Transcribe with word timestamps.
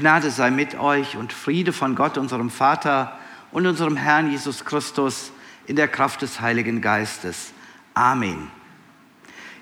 Gnade 0.00 0.30
sei 0.30 0.50
mit 0.50 0.80
euch 0.80 1.18
und 1.18 1.30
Friede 1.30 1.74
von 1.74 1.94
Gott, 1.94 2.16
unserem 2.16 2.48
Vater 2.48 3.18
und 3.52 3.66
unserem 3.66 3.98
Herrn 3.98 4.30
Jesus 4.30 4.64
Christus 4.64 5.30
in 5.66 5.76
der 5.76 5.88
Kraft 5.88 6.22
des 6.22 6.40
Heiligen 6.40 6.80
Geistes. 6.80 7.52
Amen. 7.92 8.50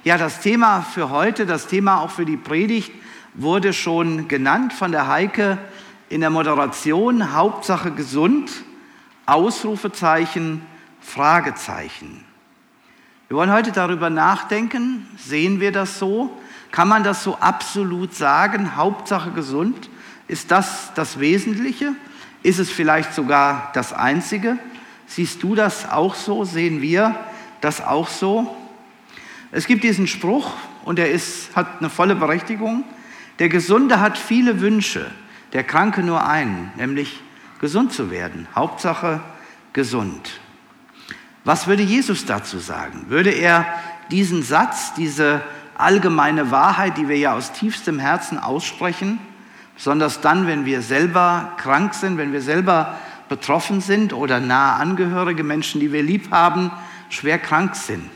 Ja, 0.05 0.16
das 0.16 0.38
Thema 0.38 0.83
für 0.83 1.11
heute, 1.11 1.45
das 1.45 1.66
Thema 1.66 2.02
auch 2.02 2.11
für 2.12 2.24
die 2.24 2.37
Predigt 2.37 2.92
wurde 3.34 3.73
schon 3.73 4.28
genannt 4.28 4.73
von 4.73 4.92
der 4.92 5.09
Heike 5.09 5.59
in 6.09 6.20
der 6.20 6.30
Moderation. 6.30 7.33
Hauptsache 7.33 7.91
gesund, 7.91 8.48
Ausrufezeichen, 9.27 10.62
Fragezeichen. 11.00 12.25
Wir 13.27 13.36
wollen 13.36 13.52
heute 13.52 13.73
darüber 13.73 14.09
nachdenken, 14.09 15.09
sehen 15.16 15.59
wir 15.59 15.73
das 15.73 15.98
so? 15.98 16.30
Kann 16.70 16.86
man 16.86 17.02
das 17.02 17.25
so 17.25 17.36
absolut 17.39 18.14
sagen, 18.14 18.77
Hauptsache 18.77 19.33
gesund? 19.33 19.91
Ist 20.28 20.50
das 20.50 20.92
das 20.94 21.19
Wesentliche? 21.19 21.94
Ist 22.42 22.58
es 22.58 22.70
vielleicht 22.70 23.14
sogar 23.14 23.70
das 23.75 23.92
Einzige? 23.92 24.58
Siehst 25.06 25.42
du 25.42 25.55
das 25.55 25.91
auch 25.91 26.14
so? 26.14 26.44
Sehen 26.44 26.83
wir 26.83 27.19
das 27.61 27.80
auch 27.80 28.08
so? 28.08 28.55
Es 29.50 29.67
gibt 29.67 29.83
diesen 29.83 30.06
Spruch 30.06 30.52
und 30.84 30.98
er 30.98 31.11
ist, 31.11 31.56
hat 31.56 31.80
eine 31.80 31.89
volle 31.89 32.14
Berechtigung. 32.14 32.84
Der 33.39 33.48
Gesunde 33.48 34.00
hat 34.00 34.19
viele 34.19 34.61
Wünsche, 34.61 35.11
der 35.55 35.64
Kranke 35.64 36.02
nur 36.02 36.27
einen, 36.27 36.70
nämlich 36.77 37.20
gesund 37.61 37.92
zu 37.92 38.11
werden. 38.11 38.47
Hauptsache 38.55 39.20
gesund. 39.72 40.41
Was 41.45 41.67
würde 41.67 41.83
Jesus 41.83 42.27
dazu 42.27 42.58
sagen? 42.58 43.06
Würde 43.08 43.30
er 43.30 43.64
diesen 44.11 44.42
Satz, 44.42 44.92
diese 44.95 45.41
allgemeine 45.74 46.50
Wahrheit, 46.50 46.98
die 46.98 47.08
wir 47.08 47.17
ja 47.17 47.34
aus 47.34 47.52
tiefstem 47.52 47.98
Herzen 47.98 48.39
aussprechen, 48.39 49.19
besonders 49.78 50.20
dann, 50.20 50.48
wenn 50.48 50.66
wir 50.66 50.82
selber 50.82 51.52
krank 51.56 51.94
sind, 51.94 52.18
wenn 52.18 52.32
wir 52.32 52.42
selber 52.42 52.98
betroffen 53.28 53.80
sind 53.80 54.12
oder 54.12 54.40
nahe 54.40 54.74
Angehörige, 54.74 55.44
Menschen, 55.44 55.80
die 55.80 55.92
wir 55.92 56.02
lieb 56.02 56.32
haben, 56.32 56.72
schwer 57.10 57.38
krank 57.38 57.76
sind. 57.76 58.10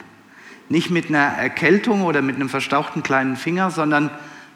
Nicht 0.69 0.91
mit 0.91 1.09
einer 1.09 1.19
Erkältung 1.19 2.03
oder 2.03 2.21
mit 2.21 2.35
einem 2.35 2.49
verstauchten 2.49 3.05
kleinen 3.05 3.37
Finger, 3.37 3.71
sondern 3.71 4.11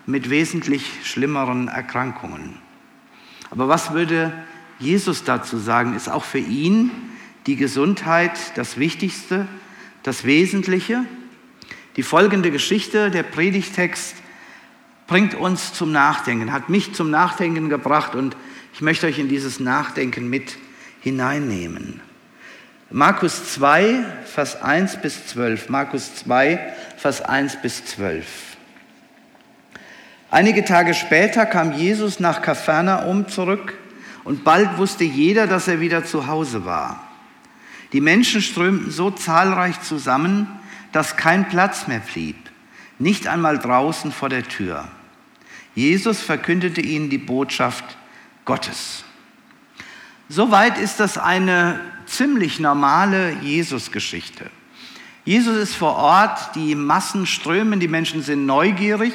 mit 0.05 0.31
wesentlich 0.31 0.85
schlimmeren 1.05 1.69
Erkrankungen. 1.69 2.57
Aber 3.53 3.69
was 3.69 3.93
würde 3.93 4.33
Jesus 4.81 5.23
dazu 5.23 5.59
sagen? 5.59 5.95
Ist 5.95 6.09
auch 6.09 6.25
für 6.25 6.39
ihn 6.39 6.91
die 7.47 7.55
Gesundheit 7.55 8.33
das 8.57 8.79
Wichtigste, 8.79 9.47
das 10.03 10.25
Wesentliche? 10.25 11.05
Die 11.95 12.03
folgende 12.03 12.51
Geschichte, 12.51 13.13
der 13.13 13.23
Predigtext, 13.23 14.17
bringt 15.07 15.35
uns 15.35 15.73
zum 15.73 15.93
Nachdenken, 15.93 16.53
hat 16.53 16.69
mich 16.69 16.95
zum 16.95 17.11
Nachdenken 17.11 17.69
gebracht 17.69 18.15
und 18.15 18.37
ich 18.75 18.81
möchte 18.81 19.07
euch 19.07 19.19
in 19.19 19.29
dieses 19.29 19.61
Nachdenken 19.61 20.29
mit 20.29 20.59
hineinnehmen. 21.01 22.01
Markus 22.91 23.53
2, 23.53 24.05
Vers 24.25 24.63
1 24.63 25.03
bis 25.03 25.27
12. 25.29 25.71
Markus 25.71 26.15
2, 26.17 26.75
Vers 26.97 27.23
1 27.23 27.63
bis 27.63 27.85
12. 27.85 28.27
Einige 30.31 30.65
Tage 30.65 30.95
später 30.95 31.47
kam 31.47 31.73
Jesus 31.73 32.21
nach 32.21 32.43
Kapharnaum 32.43 33.29
zurück 33.29 33.75
und 34.25 34.45
bald 34.45 34.77
wusste 34.77 35.05
jeder, 35.05 35.47
dass 35.47 35.69
er 35.69 35.81
wieder 35.81 36.05
zu 36.05 36.27
Hause 36.27 36.65
war. 36.65 37.01
Die 37.93 38.01
Menschen 38.01 38.43
strömten 38.43 38.91
so 38.91 39.11
zahlreich 39.11 39.81
zusammen, 39.83 40.49
dass 40.93 41.17
kein 41.17 41.49
Platz 41.49 41.87
mehr 41.87 42.01
blieb, 42.01 42.37
nicht 42.99 43.29
einmal 43.29 43.59
draußen 43.59 44.13
vor 44.13 44.29
der 44.29 44.43
Tür. 44.43 44.89
Jesus 45.77 46.23
verkündete 46.23 46.81
ihnen 46.81 47.11
die 47.11 47.19
Botschaft 47.19 47.85
Gottes. 48.47 49.05
Soweit 50.29 50.79
ist 50.79 50.99
das 50.99 51.19
eine 51.19 51.79
ziemlich 52.07 52.59
normale 52.59 53.33
Jesus-Geschichte. 53.43 54.51
Jesus 55.27 55.57
ist 55.57 55.75
vor 55.75 55.97
Ort, 55.97 56.55
die 56.55 56.75
Massen 56.75 57.27
strömen, 57.27 57.79
die 57.79 57.89
Menschen 57.89 58.23
sind 58.23 58.47
neugierig. 58.47 59.13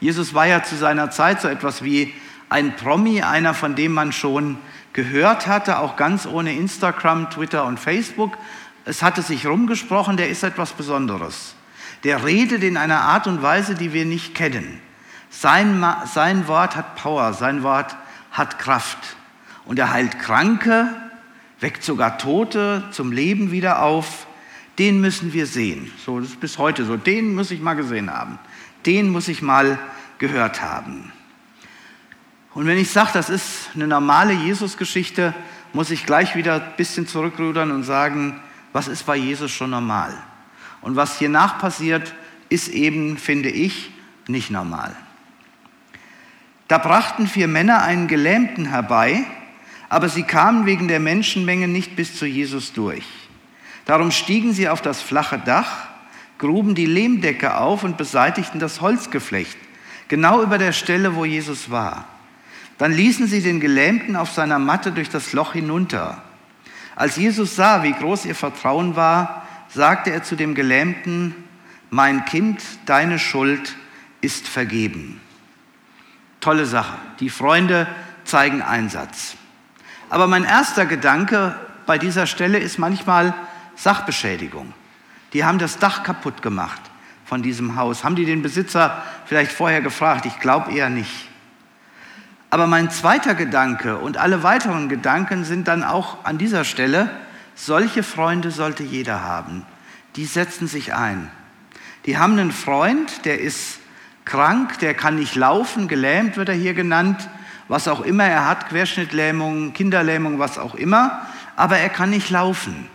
Jesus 0.00 0.34
war 0.34 0.46
ja 0.46 0.64
zu 0.64 0.76
seiner 0.76 1.10
Zeit 1.12 1.40
so 1.40 1.48
etwas 1.48 1.84
wie 1.84 2.12
ein 2.48 2.74
Promi, 2.74 3.22
einer, 3.22 3.54
von 3.54 3.76
dem 3.76 3.92
man 3.92 4.10
schon 4.10 4.58
gehört 4.92 5.46
hatte, 5.46 5.78
auch 5.78 5.96
ganz 5.96 6.26
ohne 6.26 6.52
Instagram, 6.54 7.30
Twitter 7.30 7.64
und 7.66 7.78
Facebook. 7.78 8.36
Es 8.84 9.02
hatte 9.02 9.22
sich 9.22 9.46
rumgesprochen, 9.46 10.16
der 10.16 10.28
ist 10.28 10.42
etwas 10.42 10.72
Besonderes. 10.72 11.54
Der 12.02 12.24
redet 12.24 12.64
in 12.64 12.76
einer 12.76 13.02
Art 13.02 13.28
und 13.28 13.42
Weise, 13.42 13.76
die 13.76 13.92
wir 13.92 14.06
nicht 14.06 14.34
kennen. 14.34 14.80
Sein, 15.30 15.84
sein 16.12 16.48
Wort 16.48 16.76
hat 16.76 16.96
Power, 16.96 17.32
sein 17.32 17.62
Wort 17.62 17.96
hat 18.32 18.58
Kraft. 18.58 19.16
Und 19.64 19.78
er 19.78 19.92
heilt 19.92 20.18
Kranke, 20.18 20.88
weckt 21.60 21.84
sogar 21.84 22.18
Tote 22.18 22.84
zum 22.90 23.12
Leben 23.12 23.52
wieder 23.52 23.82
auf. 23.82 24.26
Den 24.78 25.00
müssen 25.00 25.32
wir 25.32 25.46
sehen. 25.46 25.90
So, 26.04 26.20
das 26.20 26.30
ist 26.30 26.40
bis 26.40 26.58
heute 26.58 26.84
so. 26.84 26.96
Den 26.96 27.34
muss 27.34 27.50
ich 27.50 27.60
mal 27.60 27.74
gesehen 27.74 28.12
haben. 28.12 28.38
Den 28.86 29.10
muss 29.10 29.28
ich 29.28 29.40
mal 29.40 29.78
gehört 30.18 30.62
haben. 30.62 31.12
Und 32.52 32.66
wenn 32.66 32.78
ich 32.78 32.90
sage, 32.90 33.10
das 33.12 33.30
ist 33.30 33.70
eine 33.74 33.86
normale 33.86 34.32
Jesus-Geschichte, 34.32 35.34
muss 35.72 35.90
ich 35.90 36.04
gleich 36.04 36.34
wieder 36.34 36.54
ein 36.54 36.76
bisschen 36.76 37.06
zurückrudern 37.06 37.70
und 37.70 37.84
sagen, 37.84 38.40
was 38.72 38.88
ist 38.88 39.06
bei 39.06 39.16
Jesus 39.16 39.52
schon 39.52 39.70
normal? 39.70 40.12
Und 40.80 40.96
was 40.96 41.18
hier 41.18 41.28
nach 41.28 41.58
passiert, 41.58 42.14
ist 42.48 42.68
eben, 42.68 43.18
finde 43.18 43.50
ich, 43.50 43.92
nicht 44.26 44.50
normal. 44.50 44.96
Da 46.70 46.78
brachten 46.78 47.26
vier 47.26 47.48
Männer 47.48 47.82
einen 47.82 48.06
Gelähmten 48.06 48.66
herbei, 48.66 49.24
aber 49.88 50.08
sie 50.08 50.22
kamen 50.22 50.66
wegen 50.66 50.86
der 50.86 51.00
Menschenmenge 51.00 51.66
nicht 51.66 51.96
bis 51.96 52.16
zu 52.16 52.26
Jesus 52.26 52.72
durch. 52.72 53.04
Darum 53.86 54.12
stiegen 54.12 54.52
sie 54.52 54.68
auf 54.68 54.80
das 54.80 55.02
flache 55.02 55.40
Dach, 55.40 55.88
gruben 56.38 56.76
die 56.76 56.86
Lehmdecke 56.86 57.56
auf 57.56 57.82
und 57.82 57.96
beseitigten 57.96 58.60
das 58.60 58.80
Holzgeflecht, 58.80 59.58
genau 60.06 60.44
über 60.44 60.58
der 60.58 60.70
Stelle, 60.70 61.16
wo 61.16 61.24
Jesus 61.24 61.72
war. 61.72 62.04
Dann 62.78 62.92
ließen 62.92 63.26
sie 63.26 63.42
den 63.42 63.58
Gelähmten 63.58 64.14
auf 64.14 64.30
seiner 64.30 64.60
Matte 64.60 64.92
durch 64.92 65.08
das 65.08 65.32
Loch 65.32 65.54
hinunter. 65.54 66.22
Als 66.94 67.16
Jesus 67.16 67.56
sah, 67.56 67.82
wie 67.82 67.94
groß 67.94 68.26
ihr 68.26 68.36
Vertrauen 68.36 68.94
war, 68.94 69.44
sagte 69.70 70.12
er 70.12 70.22
zu 70.22 70.36
dem 70.36 70.54
Gelähmten, 70.54 71.34
mein 71.90 72.24
Kind, 72.26 72.62
deine 72.86 73.18
Schuld 73.18 73.74
ist 74.20 74.46
vergeben. 74.46 75.20
Tolle 76.40 76.66
Sache. 76.66 76.96
Die 77.20 77.30
Freunde 77.30 77.86
zeigen 78.24 78.62
Einsatz. 78.62 79.36
Aber 80.08 80.26
mein 80.26 80.44
erster 80.44 80.86
Gedanke 80.86 81.54
bei 81.86 81.98
dieser 81.98 82.26
Stelle 82.26 82.58
ist 82.58 82.78
manchmal 82.78 83.34
Sachbeschädigung. 83.76 84.72
Die 85.32 85.44
haben 85.44 85.58
das 85.58 85.78
Dach 85.78 86.02
kaputt 86.02 86.42
gemacht 86.42 86.80
von 87.24 87.42
diesem 87.42 87.76
Haus. 87.76 88.04
Haben 88.04 88.16
die 88.16 88.24
den 88.24 88.42
Besitzer 88.42 89.02
vielleicht 89.26 89.52
vorher 89.52 89.80
gefragt? 89.80 90.26
Ich 90.26 90.40
glaube 90.40 90.72
eher 90.72 90.90
nicht. 90.90 91.28
Aber 92.50 92.66
mein 92.66 92.90
zweiter 92.90 93.34
Gedanke 93.34 93.98
und 93.98 94.16
alle 94.16 94.42
weiteren 94.42 94.88
Gedanken 94.88 95.44
sind 95.44 95.68
dann 95.68 95.84
auch 95.84 96.24
an 96.24 96.38
dieser 96.38 96.64
Stelle, 96.64 97.10
solche 97.54 98.02
Freunde 98.02 98.50
sollte 98.50 98.82
jeder 98.82 99.22
haben. 99.22 99.64
Die 100.16 100.24
setzen 100.24 100.66
sich 100.66 100.94
ein. 100.94 101.30
Die 102.06 102.18
haben 102.18 102.32
einen 102.32 102.50
Freund, 102.50 103.24
der 103.24 103.40
ist 103.40 103.79
krank, 104.30 104.78
der 104.78 104.94
kann 104.94 105.16
nicht 105.16 105.34
laufen, 105.34 105.88
gelähmt 105.88 106.36
wird 106.36 106.48
er 106.48 106.54
hier 106.54 106.72
genannt, 106.72 107.28
was 107.66 107.88
auch 107.88 108.00
immer 108.00 108.24
er 108.24 108.46
hat, 108.46 108.68
Querschnittlähmung, 108.68 109.72
Kinderlähmung, 109.72 110.38
was 110.38 110.56
auch 110.56 110.76
immer, 110.76 111.26
aber 111.56 111.78
er 111.78 111.88
kann 111.88 112.10
nicht 112.10 112.30
laufen. 112.30 112.88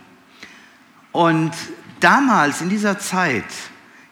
Und 1.12 1.52
damals, 2.00 2.62
in 2.62 2.70
dieser 2.70 2.98
Zeit, 2.98 3.44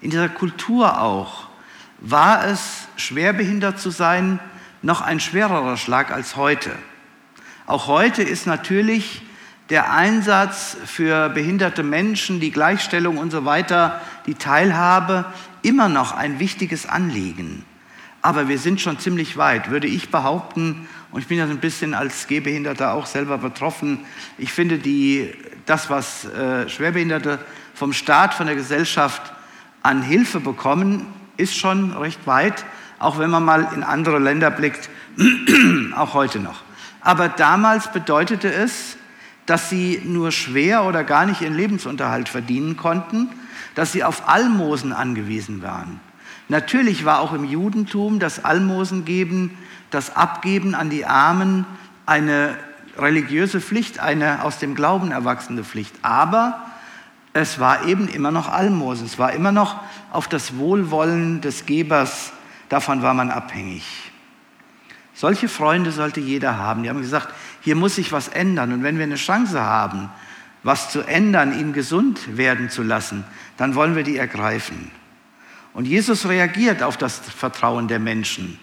in 0.03 0.11
dieser 0.11 0.29
Kultur 0.29 1.01
auch, 1.01 1.49
war 1.99 2.47
es, 2.47 2.89
schwerbehindert 2.97 3.81
zu 3.81 3.91
sein, 3.91 4.39
noch 4.83 5.01
ein 5.01 5.19
schwererer 5.19 5.79
Schlag 5.79 6.11
als 6.11 6.37
heute. 6.37 6.71
Auch 7.67 7.87
heute 7.87 8.23
ist 8.23 8.47
natürlich 8.47 9.23
der 9.71 9.91
Einsatz 9.91 10.77
für 10.85 11.31
behinderte 11.31 11.83
Menschen, 11.83 12.39
die 12.39 12.51
Gleichstellung 12.51 13.17
und 13.17 13.31
so 13.31 13.47
weiter, 13.47 14.03
die 14.27 14.35
Teilhabe 14.35 15.25
immer 15.65 15.89
noch 15.89 16.13
ein 16.13 16.39
wichtiges 16.39 16.87
Anliegen. 16.87 17.65
aber 18.23 18.49
wir 18.49 18.59
sind 18.59 18.81
schon 18.81 18.99
ziemlich 18.99 19.37
weit, 19.37 19.71
würde 19.71 19.87
ich 19.87 20.11
behaupten. 20.11 20.89
Und 21.11 21.21
ich 21.21 21.27
bin 21.29 21.37
ja 21.37 21.47
so 21.47 21.53
ein 21.53 21.59
bisschen 21.59 21.93
als 21.93 22.27
Gehbehinderter 22.27 22.95
auch 22.95 23.05
selber 23.05 23.37
betroffen. 23.37 23.99
Ich 24.39 24.51
finde, 24.51 24.79
die, 24.79 25.31
das, 25.67 25.91
was 25.91 26.25
äh, 26.25 26.67
Schwerbehinderte 26.71 27.39
vom 27.75 27.93
Staat, 27.93 28.33
von 28.33 28.47
der 28.47 28.57
Gesellschaft 28.57 29.21
an 29.83 30.01
Hilfe 30.01 30.41
bekommen, 30.41 31.07
ist 31.37 31.55
schon 31.55 31.93
recht 31.93 32.27
weit, 32.27 32.65
auch 32.99 33.19
wenn 33.19 33.29
man 33.29 33.45
mal 33.45 33.69
in 33.75 33.83
andere 33.83 34.19
Länder 34.19 34.51
blickt, 34.51 34.89
auch 35.95 36.15
heute 36.15 36.41
noch. 36.41 36.63
Aber 37.03 37.29
damals 37.29 37.93
bedeutete 37.93 38.51
es, 38.51 38.97
dass 39.47 39.69
sie 39.71 40.01
nur 40.05 40.33
schwer 40.33 40.85
oder 40.85 41.05
gar 41.05 41.27
nicht 41.27 41.41
ihren 41.41 41.57
Lebensunterhalt 41.57 42.29
verdienen 42.29 42.77
konnten, 42.77 43.29
dass 43.75 43.93
sie 43.93 44.05
auf 44.05 44.29
Almosen 44.29 44.93
angewiesen 44.93 45.63
waren. 45.63 46.01
Natürlich 46.49 47.05
war 47.05 47.21
auch 47.21 47.33
im 47.33 47.45
Judentum 47.45 48.19
das 48.19 48.45
Almosengeben, 48.45 49.51
das 49.91 50.15
Abgeben 50.17 50.75
an 50.75 50.91
die 50.91 51.07
Armen 51.07 51.67
eine 52.07 52.57
religiöse 52.99 53.61
Pflicht, 53.61 53.99
eine 53.99 54.45
aus 54.45 54.59
dem 54.59 54.75
Glauben 54.75 55.11
erwachsene 55.11 55.65
Pflicht. 55.65 55.95
Aber 56.03 56.61
es 57.33 57.59
war 57.59 57.87
eben 57.87 58.09
immer 58.09 58.31
noch 58.31 58.49
Almosen, 58.49 59.07
es 59.07 59.19
war 59.19 59.33
immer 59.33 59.53
noch 59.53 59.81
auf 60.13 60.29
das 60.29 60.57
Wohlwollen 60.57 61.41
des 61.41 61.67
Gebers, 61.67 62.33
davon 62.69 63.03
war 63.03 63.15
man 63.15 63.31
abhängig. 63.31 63.85
Solche 65.15 65.49
Freunde 65.49 65.93
sollte 65.93 66.21
jeder 66.21 66.59
haben. 66.59 66.83
Die 66.83 66.89
haben 66.89 67.01
gesagt, 67.01 67.33
hier 67.65 67.77
muss 67.77 67.95
sich 67.95 68.13
was 68.13 68.29
ändern. 68.29 68.73
Und 68.73 68.83
wenn 68.83 68.99
wir 68.99 69.05
eine 69.05 69.15
Chance 69.15 69.61
haben, 69.61 70.11
was 70.63 70.91
zu 70.91 71.01
ändern, 71.01 71.59
ihn 71.59 71.73
gesund 71.73 72.37
werden 72.37 72.69
zu 72.69 72.83
lassen, 72.83 73.25
dann 73.57 73.75
wollen 73.75 73.97
wir 73.97 74.03
die 74.03 74.19
ergreifen. 74.19 74.91
Und 75.73 75.87
Jesus 75.87 76.29
reagiert 76.29 76.83
auf 76.83 76.99
das 76.99 77.19
Vertrauen 77.19 77.89
der 77.89 77.99
Menschen. 77.99 78.59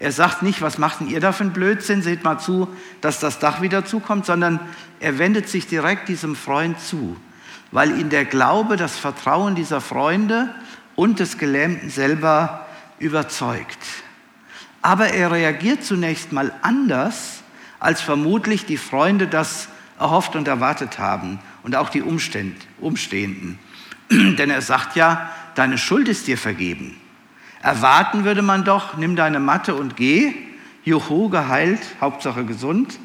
Er 0.00 0.10
sagt 0.10 0.42
nicht, 0.42 0.62
was 0.62 0.78
macht 0.78 1.00
denn 1.00 1.08
ihr 1.08 1.20
da 1.20 1.30
für 1.30 1.44
einen 1.44 1.52
Blödsinn, 1.52 2.02
seht 2.02 2.24
mal 2.24 2.38
zu, 2.38 2.68
dass 3.00 3.20
das 3.20 3.38
Dach 3.38 3.62
wieder 3.62 3.84
zukommt, 3.84 4.26
sondern 4.26 4.58
er 4.98 5.18
wendet 5.18 5.48
sich 5.48 5.68
direkt 5.68 6.08
diesem 6.08 6.34
Freund 6.34 6.80
zu, 6.80 7.16
weil 7.70 8.00
ihn 8.00 8.10
der 8.10 8.24
Glaube, 8.24 8.76
das 8.76 8.98
Vertrauen 8.98 9.54
dieser 9.54 9.80
Freunde 9.80 10.52
und 10.96 11.20
des 11.20 11.38
Gelähmten 11.38 11.88
selber 11.88 12.66
überzeugt. 12.98 13.78
Aber 14.82 15.08
er 15.08 15.30
reagiert 15.30 15.84
zunächst 15.84 16.32
mal 16.32 16.52
anders, 16.62 17.42
als 17.80 18.00
vermutlich 18.02 18.66
die 18.66 18.76
Freunde 18.76 19.26
das 19.26 19.68
erhofft 19.98 20.36
und 20.36 20.46
erwartet 20.46 20.98
haben 20.98 21.40
und 21.62 21.74
auch 21.74 21.88
die 21.88 22.02
Umstehenden. 22.02 23.58
Denn 24.10 24.50
er 24.50 24.62
sagt 24.62 24.96
ja, 24.96 25.30
deine 25.54 25.78
Schuld 25.78 26.08
ist 26.08 26.26
dir 26.26 26.38
vergeben. 26.38 26.96
Erwarten 27.62 28.24
würde 28.24 28.42
man 28.42 28.64
doch, 28.64 28.96
nimm 28.96 29.16
deine 29.16 29.40
Matte 29.40 29.74
und 29.74 29.96
geh, 29.96 30.32
juhu, 30.84 31.28
geheilt, 31.28 31.80
Hauptsache 32.00 32.44
gesund. 32.44 32.98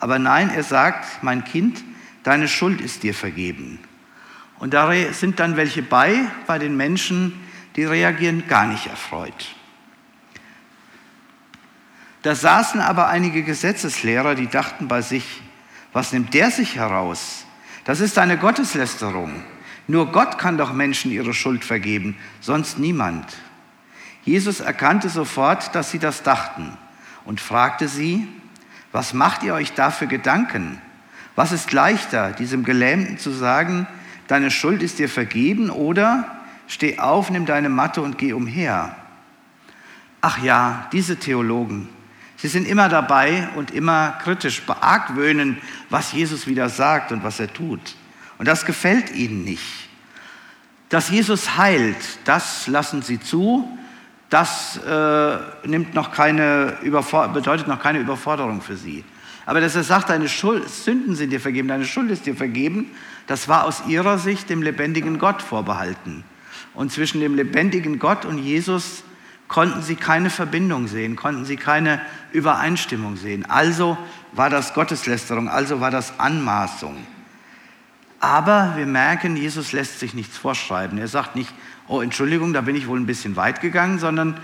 Aber 0.00 0.18
nein, 0.18 0.50
er 0.50 0.62
sagt, 0.62 1.22
mein 1.22 1.44
Kind, 1.44 1.82
deine 2.22 2.48
Schuld 2.48 2.80
ist 2.80 3.02
dir 3.02 3.14
vergeben. 3.14 3.78
Und 4.58 4.74
da 4.74 4.92
sind 5.12 5.40
dann 5.40 5.56
welche 5.56 5.82
bei, 5.82 6.26
bei 6.46 6.58
den 6.58 6.76
Menschen, 6.76 7.40
die 7.76 7.84
reagieren 7.84 8.46
gar 8.46 8.66
nicht 8.66 8.86
erfreut. 8.86 9.54
Da 12.22 12.34
saßen 12.36 12.80
aber 12.80 13.08
einige 13.08 13.42
Gesetzeslehrer, 13.42 14.34
die 14.34 14.46
dachten 14.46 14.88
bei 14.88 15.02
sich, 15.02 15.42
was 15.92 16.12
nimmt 16.12 16.32
der 16.34 16.50
sich 16.50 16.76
heraus? 16.76 17.44
Das 17.84 18.00
ist 18.00 18.16
eine 18.18 18.38
Gotteslästerung. 18.38 19.42
Nur 19.88 20.12
Gott 20.12 20.38
kann 20.38 20.56
doch 20.56 20.72
Menschen 20.72 21.10
ihre 21.10 21.34
Schuld 21.34 21.64
vergeben, 21.64 22.16
sonst 22.40 22.78
niemand. 22.78 23.26
Jesus 24.24 24.60
erkannte 24.60 25.08
sofort, 25.08 25.74
dass 25.74 25.90
sie 25.90 25.98
das 25.98 26.22
dachten 26.22 26.76
und 27.24 27.40
fragte 27.40 27.88
sie, 27.88 28.28
was 28.92 29.12
macht 29.14 29.42
ihr 29.42 29.54
euch 29.54 29.72
da 29.72 29.90
für 29.90 30.06
Gedanken? 30.06 30.80
Was 31.34 31.50
ist 31.50 31.72
leichter, 31.72 32.30
diesem 32.30 32.62
Gelähmten 32.62 33.18
zu 33.18 33.30
sagen, 33.30 33.88
deine 34.28 34.50
Schuld 34.50 34.82
ist 34.82 35.00
dir 35.00 35.08
vergeben 35.08 35.70
oder 35.70 36.40
steh 36.68 36.98
auf, 36.98 37.30
nimm 37.30 37.46
deine 37.46 37.68
Matte 37.68 38.00
und 38.02 38.18
geh 38.18 38.32
umher? 38.32 38.94
Ach 40.20 40.38
ja, 40.38 40.88
diese 40.92 41.16
Theologen, 41.16 41.88
sie 42.42 42.48
sind 42.48 42.66
immer 42.66 42.88
dabei 42.88 43.48
und 43.54 43.70
immer 43.70 44.18
kritisch 44.22 44.62
beargwöhnen, 44.62 45.58
was 45.90 46.10
Jesus 46.10 46.48
wieder 46.48 46.68
sagt 46.68 47.12
und 47.12 47.22
was 47.22 47.38
er 47.38 47.52
tut. 47.52 47.94
Und 48.38 48.48
das 48.48 48.66
gefällt 48.66 49.14
ihnen 49.14 49.44
nicht. 49.44 49.88
Dass 50.88 51.08
Jesus 51.08 51.56
heilt, 51.56 51.96
das 52.24 52.66
lassen 52.66 53.00
sie 53.00 53.20
zu. 53.20 53.78
Das 54.28 54.76
äh, 54.78 55.36
nimmt 55.68 55.94
noch 55.94 56.10
keine 56.10 56.78
bedeutet 57.32 57.68
noch 57.68 57.80
keine 57.80 58.00
Überforderung 58.00 58.60
für 58.60 58.76
sie. 58.76 59.04
Aber 59.46 59.60
dass 59.60 59.76
er 59.76 59.84
sagt, 59.84 60.10
deine 60.10 60.28
Schuld, 60.28 60.68
Sünden 60.68 61.14
sind 61.14 61.30
dir 61.30 61.40
vergeben, 61.40 61.68
deine 61.68 61.84
Schuld 61.84 62.10
ist 62.10 62.26
dir 62.26 62.34
vergeben, 62.34 62.90
das 63.28 63.46
war 63.46 63.64
aus 63.64 63.84
ihrer 63.86 64.18
Sicht 64.18 64.50
dem 64.50 64.62
lebendigen 64.62 65.18
Gott 65.18 65.42
vorbehalten. 65.42 66.24
Und 66.74 66.90
zwischen 66.90 67.20
dem 67.20 67.36
lebendigen 67.36 68.00
Gott 68.00 68.24
und 68.24 68.38
Jesus 68.38 69.04
konnten 69.52 69.82
sie 69.82 69.96
keine 69.96 70.30
Verbindung 70.30 70.88
sehen, 70.88 71.14
konnten 71.14 71.44
sie 71.44 71.58
keine 71.58 72.00
Übereinstimmung 72.32 73.16
sehen. 73.16 73.44
Also 73.50 73.98
war 74.32 74.48
das 74.48 74.72
Gotteslästerung, 74.72 75.46
also 75.46 75.78
war 75.78 75.90
das 75.90 76.18
Anmaßung. 76.18 76.96
Aber 78.18 78.72
wir 78.76 78.86
merken, 78.86 79.36
Jesus 79.36 79.72
lässt 79.72 80.00
sich 80.00 80.14
nichts 80.14 80.38
vorschreiben. 80.38 80.96
Er 80.96 81.06
sagt 81.06 81.36
nicht, 81.36 81.52
oh 81.86 82.00
Entschuldigung, 82.00 82.54
da 82.54 82.62
bin 82.62 82.74
ich 82.74 82.88
wohl 82.88 82.98
ein 82.98 83.04
bisschen 83.04 83.36
weit 83.36 83.60
gegangen, 83.60 83.98
sondern 83.98 84.40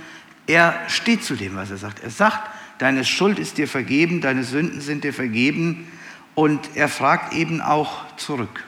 er 0.47 0.79
steht 0.89 1.25
zu 1.25 1.37
dem, 1.37 1.57
was 1.57 1.71
er 1.71 1.79
sagt. 1.79 2.01
Er 2.01 2.11
sagt, 2.11 2.51
deine 2.77 3.03
Schuld 3.03 3.39
ist 3.39 3.57
dir 3.57 3.67
vergeben, 3.67 4.21
deine 4.21 4.45
Sünden 4.45 4.83
sind 4.83 5.05
dir 5.05 5.15
vergeben 5.15 5.91
und 6.35 6.77
er 6.77 6.91
fragt 6.91 7.33
eben 7.33 7.63
auch 7.63 8.15
zurück. 8.19 8.63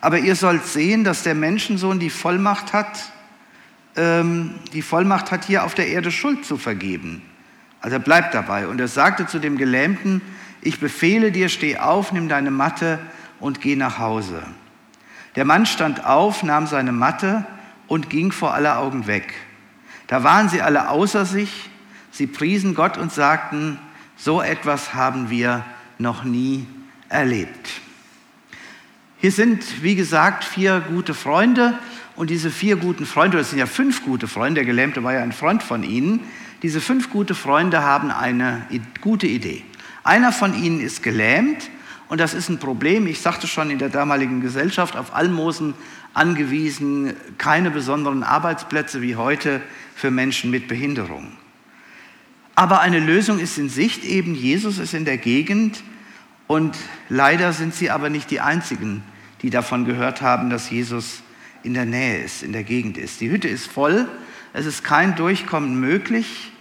Aber 0.00 0.18
ihr 0.18 0.36
sollt 0.36 0.66
sehen, 0.66 1.02
dass 1.02 1.24
der 1.24 1.34
Menschensohn 1.34 1.98
die 1.98 2.10
Vollmacht 2.10 2.72
hat, 2.72 3.10
die 3.96 4.82
Vollmacht 4.82 5.30
hat, 5.30 5.44
hier 5.44 5.64
auf 5.64 5.74
der 5.74 5.88
Erde 5.88 6.10
Schuld 6.10 6.44
zu 6.44 6.56
vergeben. 6.56 7.22
Also 7.80 7.96
er 7.96 8.00
bleibt 8.00 8.34
dabei. 8.34 8.66
Und 8.66 8.80
er 8.80 8.88
sagte 8.88 9.26
zu 9.26 9.38
dem 9.38 9.56
Gelähmten, 9.56 10.20
ich 10.62 10.78
befehle 10.78 11.32
dir, 11.32 11.48
steh 11.48 11.78
auf, 11.78 12.12
nimm 12.12 12.28
deine 12.28 12.50
Matte 12.50 12.98
und 13.40 13.60
geh 13.60 13.76
nach 13.76 13.98
Hause. 13.98 14.42
Der 15.36 15.44
Mann 15.44 15.66
stand 15.66 16.04
auf, 16.04 16.42
nahm 16.42 16.66
seine 16.66 16.92
Matte 16.92 17.46
und 17.86 18.10
ging 18.10 18.32
vor 18.32 18.54
aller 18.54 18.78
Augen 18.78 19.06
weg. 19.06 19.34
Da 20.06 20.22
waren 20.22 20.48
sie 20.48 20.60
alle 20.60 20.88
außer 20.88 21.24
sich, 21.24 21.70
sie 22.10 22.26
priesen 22.26 22.74
Gott 22.74 22.98
und 22.98 23.12
sagten, 23.12 23.78
so 24.16 24.42
etwas 24.42 24.92
haben 24.92 25.30
wir 25.30 25.64
noch 25.98 26.24
nie 26.24 26.66
erlebt. 27.08 27.70
Hier 29.18 29.32
sind, 29.32 29.82
wie 29.82 29.94
gesagt, 29.94 30.44
vier 30.44 30.80
gute 30.80 31.14
Freunde 31.14 31.78
und 32.20 32.28
diese 32.28 32.50
vier 32.50 32.76
guten 32.76 33.06
Freunde, 33.06 33.38
das 33.38 33.48
sind 33.48 33.58
ja 33.58 33.64
fünf 33.64 34.04
gute 34.04 34.28
Freunde, 34.28 34.56
der 34.56 34.66
Gelähmte 34.66 35.02
war 35.02 35.14
ja 35.14 35.22
ein 35.22 35.32
Freund 35.32 35.62
von 35.62 35.82
ihnen, 35.82 36.20
diese 36.60 36.82
fünf 36.82 37.08
gute 37.08 37.34
Freunde 37.34 37.82
haben 37.82 38.10
eine 38.10 38.66
gute 39.00 39.26
Idee. 39.26 39.64
Einer 40.04 40.30
von 40.30 40.52
ihnen 40.52 40.82
ist 40.82 41.02
gelähmt 41.02 41.70
und 42.10 42.20
das 42.20 42.34
ist 42.34 42.50
ein 42.50 42.58
Problem. 42.58 43.06
Ich 43.06 43.20
sagte 43.20 43.46
schon 43.46 43.70
in 43.70 43.78
der 43.78 43.88
damaligen 43.88 44.42
Gesellschaft 44.42 44.98
auf 44.98 45.14
Almosen 45.14 45.72
angewiesen, 46.12 47.14
keine 47.38 47.70
besonderen 47.70 48.22
Arbeitsplätze 48.22 49.00
wie 49.00 49.16
heute 49.16 49.62
für 49.94 50.10
Menschen 50.10 50.50
mit 50.50 50.68
Behinderung. 50.68 51.32
Aber 52.54 52.80
eine 52.80 53.00
Lösung 53.00 53.38
ist 53.38 53.56
in 53.56 53.70
Sicht, 53.70 54.04
eben 54.04 54.34
Jesus 54.34 54.76
ist 54.76 54.92
in 54.92 55.06
der 55.06 55.16
Gegend 55.16 55.82
und 56.48 56.76
leider 57.08 57.54
sind 57.54 57.74
sie 57.74 57.88
aber 57.88 58.10
nicht 58.10 58.30
die 58.30 58.40
Einzigen, 58.40 59.02
die 59.40 59.48
davon 59.48 59.86
gehört 59.86 60.20
haben, 60.20 60.50
dass 60.50 60.68
Jesus 60.68 61.22
in 61.62 61.74
der 61.74 61.84
Nähe 61.84 62.22
ist, 62.22 62.42
in 62.42 62.52
der 62.52 62.64
Gegend 62.64 62.96
ist. 62.96 63.20
Die 63.20 63.30
Hütte 63.30 63.48
ist 63.48 63.66
voll, 63.66 64.08
es 64.52 64.66
ist 64.66 64.84
kein 64.84 65.14
Durchkommen 65.16 65.78
möglich 65.78 66.52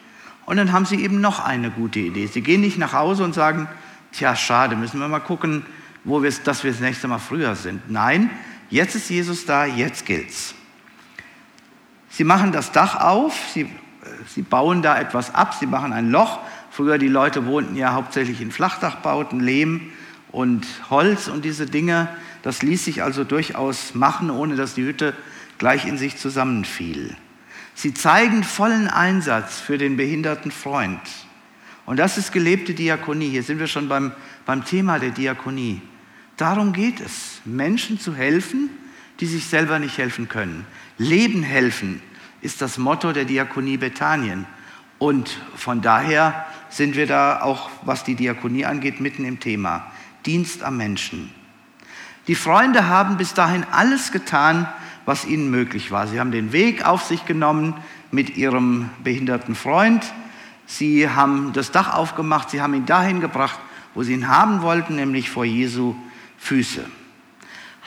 und 0.45 0.57
dann 0.57 0.71
haben 0.71 0.85
sie 0.85 1.01
eben 1.03 1.21
noch 1.21 1.43
eine 1.43 1.71
gute 1.71 1.99
Idee. 1.99 2.27
Sie 2.27 2.41
gehen 2.41 2.61
nicht 2.61 2.77
nach 2.77 2.93
Hause 2.93 3.23
und 3.23 3.33
sagen, 3.33 3.67
tja, 4.11 4.35
schade, 4.35 4.75
müssen 4.75 4.99
wir 4.99 5.07
mal 5.07 5.19
gucken, 5.19 5.65
wo 6.03 6.23
wir, 6.23 6.31
dass 6.43 6.63
wir 6.63 6.71
das 6.71 6.79
nächste 6.79 7.07
Mal 7.07 7.19
früher 7.19 7.55
sind. 7.55 7.89
Nein, 7.89 8.29
jetzt 8.69 8.95
ist 8.95 9.09
Jesus 9.09 9.45
da, 9.45 9.65
jetzt 9.65 10.05
gilt's. 10.05 10.55
Sie 12.09 12.23
machen 12.23 12.51
das 12.51 12.71
Dach 12.71 12.99
auf, 12.99 13.37
sie, 13.53 13.69
sie 14.27 14.41
bauen 14.41 14.81
da 14.81 14.99
etwas 14.99 15.33
ab, 15.33 15.53
sie 15.53 15.67
machen 15.67 15.93
ein 15.93 16.09
Loch. 16.09 16.39
Früher 16.71 16.97
die 16.97 17.07
Leute 17.07 17.45
wohnten 17.45 17.75
ja 17.75 17.93
hauptsächlich 17.93 18.41
in 18.41 18.51
Flachdachbauten, 18.51 19.39
Lehm 19.39 19.91
und 20.31 20.65
Holz 20.89 21.27
und 21.27 21.45
diese 21.45 21.65
Dinge. 21.65 22.07
Das 22.41 22.61
ließ 22.61 22.85
sich 22.85 23.03
also 23.03 23.23
durchaus 23.23 23.95
machen, 23.95 24.29
ohne 24.29 24.55
dass 24.55 24.75
die 24.75 24.83
Hütte 24.83 25.13
gleich 25.57 25.85
in 25.85 25.97
sich 25.97 26.17
zusammenfiel. 26.17 27.15
Sie 27.75 27.93
zeigen 27.93 28.43
vollen 28.43 28.87
Einsatz 28.87 29.59
für 29.59 29.77
den 29.77 29.97
behinderten 29.97 30.51
Freund. 30.51 30.99
Und 31.85 31.97
das 31.97 32.17
ist 32.17 32.31
gelebte 32.31 32.73
Diakonie. 32.73 33.29
Hier 33.29 33.43
sind 33.43 33.59
wir 33.59 33.67
schon 33.67 33.89
beim, 33.89 34.11
beim 34.45 34.63
Thema 34.63 34.99
der 34.99 35.11
Diakonie. 35.11 35.81
Darum 36.37 36.71
geht 36.71 36.99
es, 37.01 37.41
Menschen 37.45 37.99
zu 37.99 38.15
helfen, 38.15 38.69
die 39.19 39.25
sich 39.25 39.45
selber 39.47 39.79
nicht 39.79 39.97
helfen 39.97 40.29
können. 40.29 40.65
Leben 40.97 41.43
helfen, 41.43 42.01
ist 42.41 42.61
das 42.61 42.77
Motto 42.77 43.11
der 43.11 43.25
Diakonie 43.25 43.77
Bethanien. 43.77 44.45
Und 44.99 45.37
von 45.55 45.81
daher 45.81 46.45
sind 46.69 46.95
wir 46.95 47.07
da 47.07 47.41
auch, 47.41 47.69
was 47.83 48.03
die 48.03 48.15
Diakonie 48.15 48.65
angeht, 48.65 48.99
mitten 48.99 49.25
im 49.25 49.39
Thema. 49.39 49.91
Dienst 50.29 50.61
am 50.61 50.77
Menschen. 50.77 51.31
Die 52.27 52.35
Freunde 52.35 52.87
haben 52.87 53.17
bis 53.17 53.33
dahin 53.33 53.65
alles 53.71 54.11
getan, 54.11 54.67
was 55.07 55.25
ihnen 55.25 55.49
möglich 55.49 55.89
war. 55.89 56.05
Sie 56.05 56.19
haben 56.19 56.29
den 56.31 56.51
Weg 56.51 56.85
auf 56.85 57.01
sich 57.01 57.25
genommen 57.25 57.73
mit 58.11 58.37
ihrem 58.37 58.91
behinderten 59.03 59.55
Freund. 59.55 60.05
Sie 60.67 61.09
haben 61.09 61.51
das 61.53 61.71
Dach 61.71 61.95
aufgemacht. 61.95 62.51
Sie 62.51 62.61
haben 62.61 62.75
ihn 62.75 62.85
dahin 62.85 63.21
gebracht, 63.21 63.59
wo 63.95 64.03
sie 64.03 64.13
ihn 64.13 64.27
haben 64.27 64.61
wollten, 64.61 64.97
nämlich 64.97 65.31
vor 65.31 65.45
Jesu 65.45 65.95
Füße. 66.37 66.85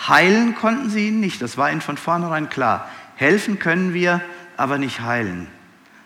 Heilen 0.08 0.56
konnten 0.56 0.90
sie 0.90 1.06
ihn 1.06 1.20
nicht. 1.20 1.40
Das 1.42 1.56
war 1.56 1.70
ihnen 1.70 1.80
von 1.80 1.96
vornherein 1.96 2.49
klar. 2.49 2.88
Helfen 3.14 3.61
können 3.61 3.94
wir, 3.94 4.20
aber 4.56 4.78
nicht 4.78 5.00
heilen. 5.00 5.46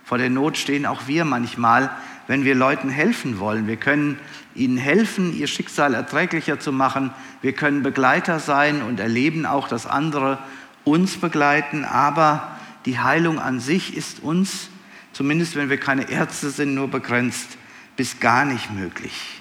Vor 0.05 0.19
der 0.19 0.29
Not 0.29 0.59
stehen 0.59 0.85
auch 0.85 1.07
wir 1.07 1.25
manchmal, 1.25 1.91
wenn 2.27 2.45
wir 2.45 2.55
Leuten 2.55 2.91
helfen 2.91 3.39
wollen. 3.39 3.67
Wir 3.67 3.79
können 3.79 4.19
ihnen 4.57 4.77
helfen, 4.77 5.37
ihr 5.37 5.47
Schicksal 5.47 5.95
erträglicher 5.95 6.59
zu 6.59 6.73
machen. 6.73 7.13
Wir 7.43 7.53
können 7.53 7.83
Begleiter 7.83 8.41
sein 8.41 8.83
und 8.83 9.01
erleben 9.01 9.47
auch, 9.47 9.69
dass 9.69 9.87
andere 9.87 10.39
uns 10.85 11.17
begleiten. 11.17 11.85
Aber 11.85 12.57
die 12.85 12.99
Heilung 12.99 13.39
an 13.39 13.61
sich 13.61 13.97
ist 13.97 14.23
uns, 14.23 14.69
zumindest 15.13 15.57
wenn 15.57 15.71
wir 15.71 15.79
keine 15.79 16.11
Ärzte 16.11 16.51
sind, 16.51 16.75
nur 16.75 16.89
begrenzt 16.89 17.59
bis 17.97 18.21
gar 18.21 18.45
nicht 18.45 18.71
möglich. 18.73 19.41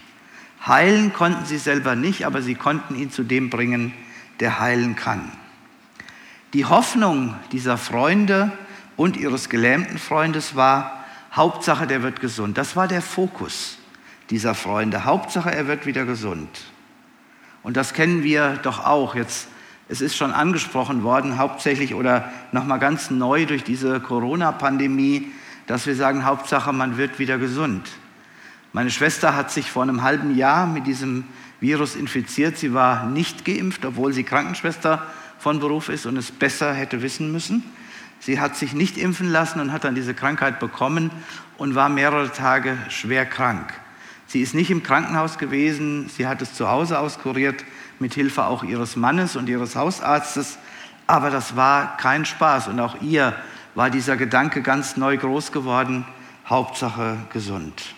Heilen 0.65 1.13
konnten 1.13 1.45
sie 1.45 1.57
selber 1.57 1.95
nicht, 1.95 2.25
aber 2.25 2.41
sie 2.41 2.55
konnten 2.55 2.95
ihn 2.95 3.11
zu 3.11 3.23
dem 3.23 3.49
bringen, 3.49 3.93
der 4.39 4.59
heilen 4.59 4.95
kann. 4.95 5.31
Die 6.53 6.65
Hoffnung 6.65 7.35
dieser 7.51 7.77
Freunde 7.77 8.51
und 8.95 9.17
ihres 9.17 9.49
gelähmten 9.49 9.97
Freundes 9.97 10.55
war, 10.55 11.03
Hauptsache, 11.33 11.85
der 11.85 12.01
wird 12.01 12.21
gesund. 12.21 12.57
Das 12.57 12.75
war 12.75 12.87
der 12.87 13.01
Fokus 13.01 13.77
dieser 14.29 14.55
Freunde. 14.55 15.05
Hauptsache, 15.05 15.53
er 15.53 15.67
wird 15.67 15.85
wieder 15.85 16.05
gesund. 16.05 16.49
Und 17.63 17.77
das 17.77 17.93
kennen 17.93 18.23
wir 18.23 18.59
doch 18.63 18.85
auch. 18.85 19.15
Jetzt, 19.15 19.47
es 19.89 20.01
ist 20.01 20.15
schon 20.15 20.31
angesprochen 20.31 21.03
worden, 21.03 21.37
hauptsächlich 21.37 21.93
oder 21.93 22.31
nochmal 22.51 22.79
ganz 22.79 23.11
neu 23.11 23.45
durch 23.45 23.63
diese 23.63 23.99
Corona-Pandemie, 23.99 25.31
dass 25.67 25.87
wir 25.87 25.95
sagen, 25.95 26.25
Hauptsache, 26.25 26.73
man 26.73 26.97
wird 26.97 27.17
wieder 27.19 27.37
gesund. 27.37 27.89
Meine 28.73 28.91
Schwester 28.91 29.35
hat 29.35 29.51
sich 29.51 29.71
vor 29.71 29.83
einem 29.83 30.03
halben 30.03 30.35
Jahr 30.35 30.67
mit 30.67 30.85
diesem 30.85 31.23
Virus 31.59 31.95
infiziert. 31.95 32.57
Sie 32.57 32.73
war 32.73 33.05
nicht 33.05 33.45
geimpft, 33.45 33.85
obwohl 33.85 34.13
sie 34.13 34.23
Krankenschwester 34.23 35.01
von 35.39 35.59
Beruf 35.59 35.89
ist 35.89 36.05
und 36.05 36.17
es 36.17 36.31
besser 36.31 36.73
hätte 36.73 37.01
wissen 37.01 37.31
müssen. 37.31 37.63
Sie 38.19 38.39
hat 38.39 38.55
sich 38.55 38.73
nicht 38.73 38.97
impfen 38.97 39.31
lassen 39.31 39.59
und 39.59 39.71
hat 39.71 39.83
dann 39.83 39.95
diese 39.95 40.13
Krankheit 40.13 40.59
bekommen 40.59 41.11
und 41.57 41.75
war 41.75 41.89
mehrere 41.89 42.31
Tage 42.31 42.77
schwer 42.89 43.25
krank. 43.25 43.73
Sie 44.35 44.41
ist 44.41 44.53
nicht 44.53 44.69
im 44.69 44.83
Krankenhaus 44.83 45.37
gewesen, 45.37 46.09
sie 46.09 46.27
hat 46.27 46.41
es 46.41 46.53
zu 46.53 46.67
Hause 46.67 46.99
auskuriert, 46.99 47.63
mit 47.99 48.15
Hilfe 48.15 48.43
auch 48.43 48.65
ihres 48.65 48.97
Mannes 48.97 49.37
und 49.37 49.47
ihres 49.47 49.77
Hausarztes. 49.77 50.57
Aber 51.07 51.29
das 51.29 51.55
war 51.55 51.95
kein 51.95 52.25
Spaß 52.25 52.67
und 52.67 52.81
auch 52.81 53.01
ihr 53.01 53.33
war 53.75 53.89
dieser 53.89 54.17
Gedanke 54.17 54.61
ganz 54.61 54.97
neu 54.97 55.15
groß 55.15 55.53
geworden, 55.53 56.03
Hauptsache 56.49 57.15
gesund. 57.31 57.95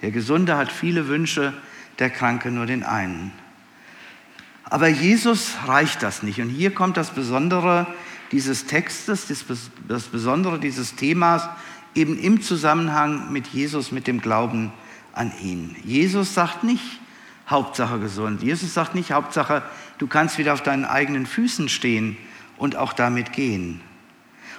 Der 0.00 0.10
Gesunde 0.12 0.56
hat 0.56 0.72
viele 0.72 1.08
Wünsche, 1.08 1.52
der 1.98 2.08
Kranke 2.08 2.50
nur 2.50 2.64
den 2.64 2.82
einen. 2.82 3.30
Aber 4.64 4.88
Jesus 4.88 5.56
reicht 5.66 6.02
das 6.02 6.22
nicht. 6.22 6.40
Und 6.40 6.48
hier 6.48 6.72
kommt 6.72 6.96
das 6.96 7.10
Besondere 7.10 7.86
dieses 8.32 8.64
Textes, 8.64 9.26
das 9.88 10.04
Besondere 10.04 10.58
dieses 10.58 10.94
Themas 10.94 11.46
eben 11.94 12.18
im 12.18 12.40
Zusammenhang 12.40 13.30
mit 13.30 13.48
Jesus, 13.48 13.92
mit 13.92 14.06
dem 14.06 14.22
Glauben 14.22 14.72
an 15.20 15.32
ihn. 15.42 15.76
Jesus 15.84 16.32
sagt 16.32 16.64
nicht, 16.64 16.98
Hauptsache 17.46 17.98
gesund. 17.98 18.42
Jesus 18.42 18.72
sagt 18.72 18.94
nicht, 18.94 19.12
Hauptsache, 19.12 19.62
du 19.98 20.06
kannst 20.06 20.38
wieder 20.38 20.54
auf 20.54 20.62
deinen 20.62 20.86
eigenen 20.86 21.26
Füßen 21.26 21.68
stehen 21.68 22.16
und 22.56 22.74
auch 22.74 22.94
damit 22.94 23.34
gehen. 23.34 23.82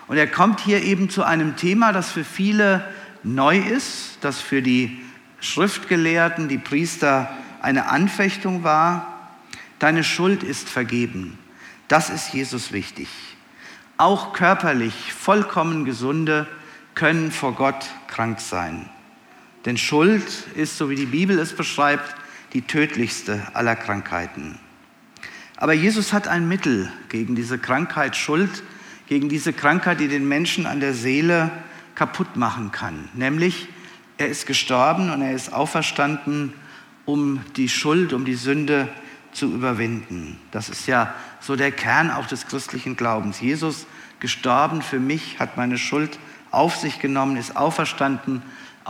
Und 0.08 0.18
er 0.18 0.28
kommt 0.28 0.60
hier 0.60 0.84
eben 0.84 1.10
zu 1.10 1.24
einem 1.24 1.56
Thema, 1.56 1.94
das 1.94 2.12
für 2.12 2.24
viele 2.24 2.86
neu 3.24 3.58
ist, 3.58 4.20
das 4.22 4.40
für 4.40 4.62
die 4.62 5.02
Schriftgelehrten, 5.40 6.48
die 6.48 6.60
Priester 6.60 7.36
eine 7.62 7.90
Anfechtung 7.90 8.64
war. 8.64 9.32
Deine 9.80 10.04
Schuld 10.04 10.44
ist 10.44 10.70
vergeben. 10.70 11.40
Das 11.88 12.12
ist 12.12 12.34
Jesus 12.34 12.72
wichtig. 12.72 13.08
Auch 13.98 14.34
körperlich 14.34 15.12
vollkommen 15.12 15.86
gesunde 15.86 16.48
können 16.94 17.32
vor 17.32 17.56
Gott 17.56 17.88
krank 18.08 18.40
sein. 18.40 18.90
Denn 19.66 19.78
Schuld 19.78 20.24
ist, 20.56 20.78
so 20.78 20.90
wie 20.90 20.96
die 20.96 21.06
Bibel 21.06 21.38
es 21.40 21.54
beschreibt, 21.54 22.16
die 22.54 22.62
tödlichste 22.62 23.42
aller 23.54 23.76
Krankheiten. 23.76 24.60
Aber 25.58 25.74
Jesus 25.74 26.12
hat 26.12 26.28
ein 26.28 26.48
Mittel 26.48 26.92
gegen 27.10 27.36
diese 27.36 27.60
Krankheit 27.60 28.16
Schuld, 28.16 28.64
gegen 29.08 29.30
diese 29.30 29.54
Krankheit, 29.54 30.00
die 30.00 30.08
den 30.08 30.28
Menschen 30.28 30.66
an 30.66 30.80
der 30.80 30.94
Seele 30.94 31.52
kaputt 31.94 32.36
machen 32.36 32.72
kann. 32.72 33.10
Nämlich, 33.14 33.68
er 34.18 34.28
ist 34.28 34.48
gestorben 34.48 35.12
und 35.12 35.22
er 35.22 35.34
ist 35.34 35.54
auferstanden, 35.54 36.54
um 37.06 37.42
die 37.58 37.70
Schuld, 37.70 38.14
um 38.14 38.26
die 38.26 38.36
Sünde 38.36 38.88
zu 39.34 39.54
überwinden. 39.54 40.38
Das 40.52 40.70
ist 40.70 40.88
ja 40.88 41.14
so 41.40 41.56
der 41.56 41.72
Kern 41.72 42.10
auch 42.12 42.26
des 42.26 42.48
christlichen 42.48 42.96
Glaubens. 42.96 43.40
Jesus 43.40 43.86
gestorben 44.20 44.82
für 44.82 45.00
mich, 45.00 45.40
hat 45.40 45.58
meine 45.58 45.78
Schuld 45.78 46.20
auf 46.52 46.76
sich 46.76 47.00
genommen, 47.00 47.38
ist 47.38 47.56
auferstanden, 47.56 48.42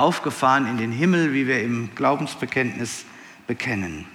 aufgefahren 0.02 0.68
in 0.68 0.78
den 0.78 0.92
Himmel, 0.92 1.34
wie 1.34 1.48
wir 1.48 1.62
im 1.62 1.90
Glaubensbekenntnis 1.96 3.06
bekennen. 3.48 4.06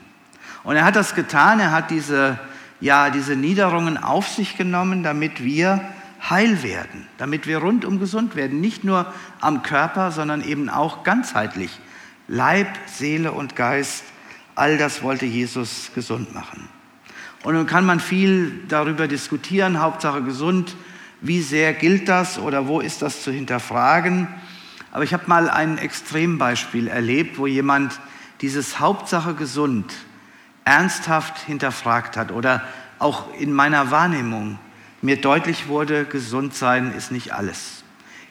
Und 0.65 0.77
er 0.77 0.85
hat 0.85 0.97
das 0.97 1.15
getan, 1.15 1.61
er 1.61 1.71
hat 1.71 1.91
diese, 1.91 2.39
ja, 2.81 3.11
diese 3.11 3.37
Niederungen 3.37 3.97
auf 3.97 4.29
sich 4.29 4.57
genommen, 4.57 5.03
damit 5.03 5.45
wir 5.45 5.81
heil 6.29 6.63
werden, 6.63 7.07
damit 7.19 7.47
wir 7.47 7.59
rundum 7.59 8.01
gesund 8.01 8.35
werden, 8.35 8.61
nicht 8.61 8.83
nur 8.83 9.13
am 9.41 9.63
Körper, 9.63 10.11
sondern 10.11 10.43
eben 10.43 10.69
auch 10.69 11.05
ganzheitlich. 11.05 11.71
Leib, 12.27 12.69
Seele 12.87 13.31
und 13.31 13.55
Geist, 13.55 14.03
all 14.57 14.79
das 14.79 15.03
wollte 15.03 15.27
Jesus 15.27 15.93
gesund 15.95 16.35
machen. 16.35 16.69
Und 17.45 17.55
nun 17.55 17.67
kann 17.67 17.87
man 17.87 18.01
viel 18.01 18.65
darüber 18.67 19.07
diskutieren, 19.07 19.81
Hauptsache 19.81 20.23
gesund, 20.23 20.75
wie 21.21 21.43
sehr 21.43 21.73
gilt 21.75 22.09
das 22.09 22.39
oder 22.41 22.67
wo 22.67 22.81
ist 22.81 23.03
das 23.03 23.23
zu 23.23 23.31
hinterfragen. 23.31 24.27
Aber 24.97 25.05
ich 25.05 25.13
habe 25.13 25.25
mal 25.27 25.51
ein 25.51 25.77
Extrembeispiel 25.77 26.89
erlebt, 26.89 27.37
wo 27.37 27.47
jemand 27.47 28.01
dieses 28.41 28.81
Hauptsache 28.81 29.35
gesund 29.35 29.93
ernsthaft 30.65 31.37
hinterfragt 31.37 32.17
hat 32.17 32.33
oder 32.33 32.63
auch 32.99 33.35
in 33.35 33.53
meiner 33.53 33.91
Wahrnehmung 33.91 34.59
mir 35.03 35.21
deutlich 35.21 35.69
wurde, 35.69 36.07
gesund 36.07 36.55
sein 36.55 36.95
ist 36.97 37.13
nicht 37.13 37.35
alles. 37.35 37.85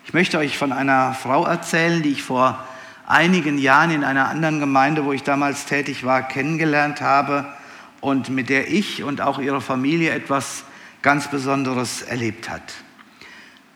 Ich 0.06 0.16
möchte 0.16 0.40
euch 0.40 0.58
von 0.58 0.72
einer 0.72 1.14
Frau 1.14 1.46
erzählen, 1.46 2.02
die 2.02 2.14
ich 2.14 2.24
vor 2.24 2.66
einigen 3.06 3.60
Jahren 3.60 3.92
in 3.92 4.04
einer 4.04 4.28
anderen 4.28 4.60
Gemeinde, 4.60 5.06
wo 5.06 5.14
ich 5.14 5.22
damals 5.22 5.68
tätig 5.68 6.04
war, 6.04 6.28
kennengelernt 6.28 7.00
habe 7.00 7.46
und 8.02 8.30
mit 8.30 8.50
der 8.50 8.72
ich 8.72 9.04
und 9.04 9.22
auch 9.22 9.38
ihre 9.38 9.62
Familie 9.62 10.14
etwas 10.14 10.64
ganz 11.04 11.30
Besonderes 11.30 12.02
erlebt 12.02 12.50
hat. 12.50 12.64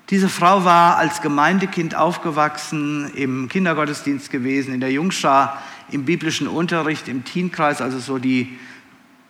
Diese 0.10 0.28
Frau 0.28 0.66
war 0.66 0.98
als 0.98 1.22
Gemeindekind 1.22 1.94
aufgewachsen, 1.94 3.12
im 3.14 3.48
Kindergottesdienst 3.48 4.32
gewesen, 4.32 4.74
in 4.74 4.80
der 4.80 4.92
Jungschar, 4.92 5.62
im 5.92 6.06
biblischen 6.06 6.48
Unterricht, 6.48 7.08
im 7.08 7.26
Teenkreis, 7.26 7.80
also 7.80 8.00
so 8.00 8.18
die 8.18 8.58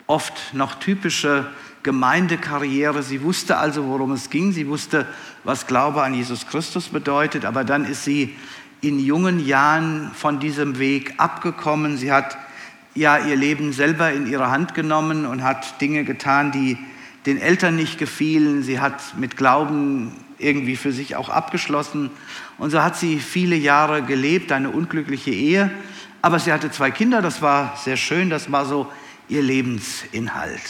oft 0.06 0.54
noch 0.54 0.76
typische 0.76 1.46
Gemeindekarriere. 1.82 3.02
Sie 3.02 3.22
wusste 3.22 3.58
also, 3.58 3.88
worum 3.88 4.12
es 4.12 4.30
ging. 4.30 4.52
Sie 4.52 4.68
wusste, 4.68 5.06
was 5.44 5.66
Glaube 5.66 6.02
an 6.02 6.14
Jesus 6.14 6.46
Christus 6.46 6.88
bedeutet. 6.88 7.44
Aber 7.44 7.62
dann 7.62 7.84
ist 7.84 8.04
sie 8.04 8.34
in 8.80 8.98
jungen 8.98 9.44
Jahren 9.44 10.10
von 10.14 10.40
diesem 10.40 10.78
Weg 10.78 11.12
abgekommen. 11.18 11.98
Sie 11.98 12.10
hat 12.10 12.38
ja 12.94 13.18
ihr 13.18 13.36
Leben 13.36 13.74
selber 13.74 14.12
in 14.12 14.26
ihre 14.26 14.50
Hand 14.50 14.74
genommen 14.74 15.26
und 15.26 15.42
hat 15.42 15.78
Dinge 15.82 16.04
getan, 16.04 16.52
die 16.52 16.78
den 17.26 17.38
Eltern 17.38 17.76
nicht 17.76 17.98
gefielen. 17.98 18.62
Sie 18.62 18.80
hat 18.80 19.14
mit 19.18 19.36
Glauben 19.36 20.12
irgendwie 20.40 20.76
für 20.76 20.92
sich 20.92 21.16
auch 21.16 21.28
abgeschlossen. 21.28 22.10
Und 22.58 22.70
so 22.70 22.82
hat 22.82 22.96
sie 22.96 23.18
viele 23.18 23.56
Jahre 23.56 24.02
gelebt, 24.02 24.52
eine 24.52 24.70
unglückliche 24.70 25.30
Ehe. 25.30 25.70
Aber 26.22 26.38
sie 26.38 26.52
hatte 26.52 26.70
zwei 26.70 26.90
Kinder, 26.90 27.22
das 27.22 27.40
war 27.40 27.76
sehr 27.76 27.96
schön, 27.96 28.30
das 28.30 28.52
war 28.52 28.66
so 28.66 28.90
ihr 29.28 29.42
Lebensinhalt. 29.42 30.60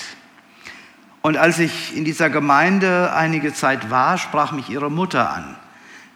Und 1.22 1.36
als 1.36 1.58
ich 1.58 1.96
in 1.96 2.04
dieser 2.04 2.30
Gemeinde 2.30 3.12
einige 3.12 3.52
Zeit 3.52 3.90
war, 3.90 4.16
sprach 4.16 4.52
mich 4.52 4.70
ihre 4.70 4.90
Mutter 4.90 5.30
an, 5.30 5.56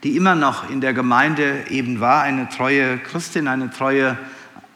die 0.03 0.17
immer 0.17 0.35
noch 0.35 0.71
in 0.71 0.81
der 0.81 0.95
Gemeinde 0.95 1.65
eben 1.69 2.01
war, 2.01 2.23
eine 2.23 2.49
treue 2.49 2.99
Christin, 2.99 3.49
eine 3.49 3.71
treue, 3.71 4.17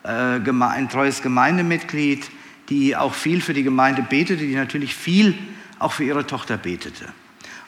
äh, 0.03 0.09
ein 0.09 0.89
treues 0.91 1.23
Gemeindemitglied, 1.23 2.31
die 2.69 2.97
auch 2.97 3.15
viel 3.15 3.41
für 3.41 3.55
die 3.55 3.63
Gemeinde 3.63 4.03
betete, 4.03 4.43
die 4.43 4.55
natürlich 4.55 4.95
viel 4.95 5.39
auch 5.79 5.93
für 5.93 6.05
ihre 6.05 6.27
Tochter 6.27 6.57
betete. 6.57 7.07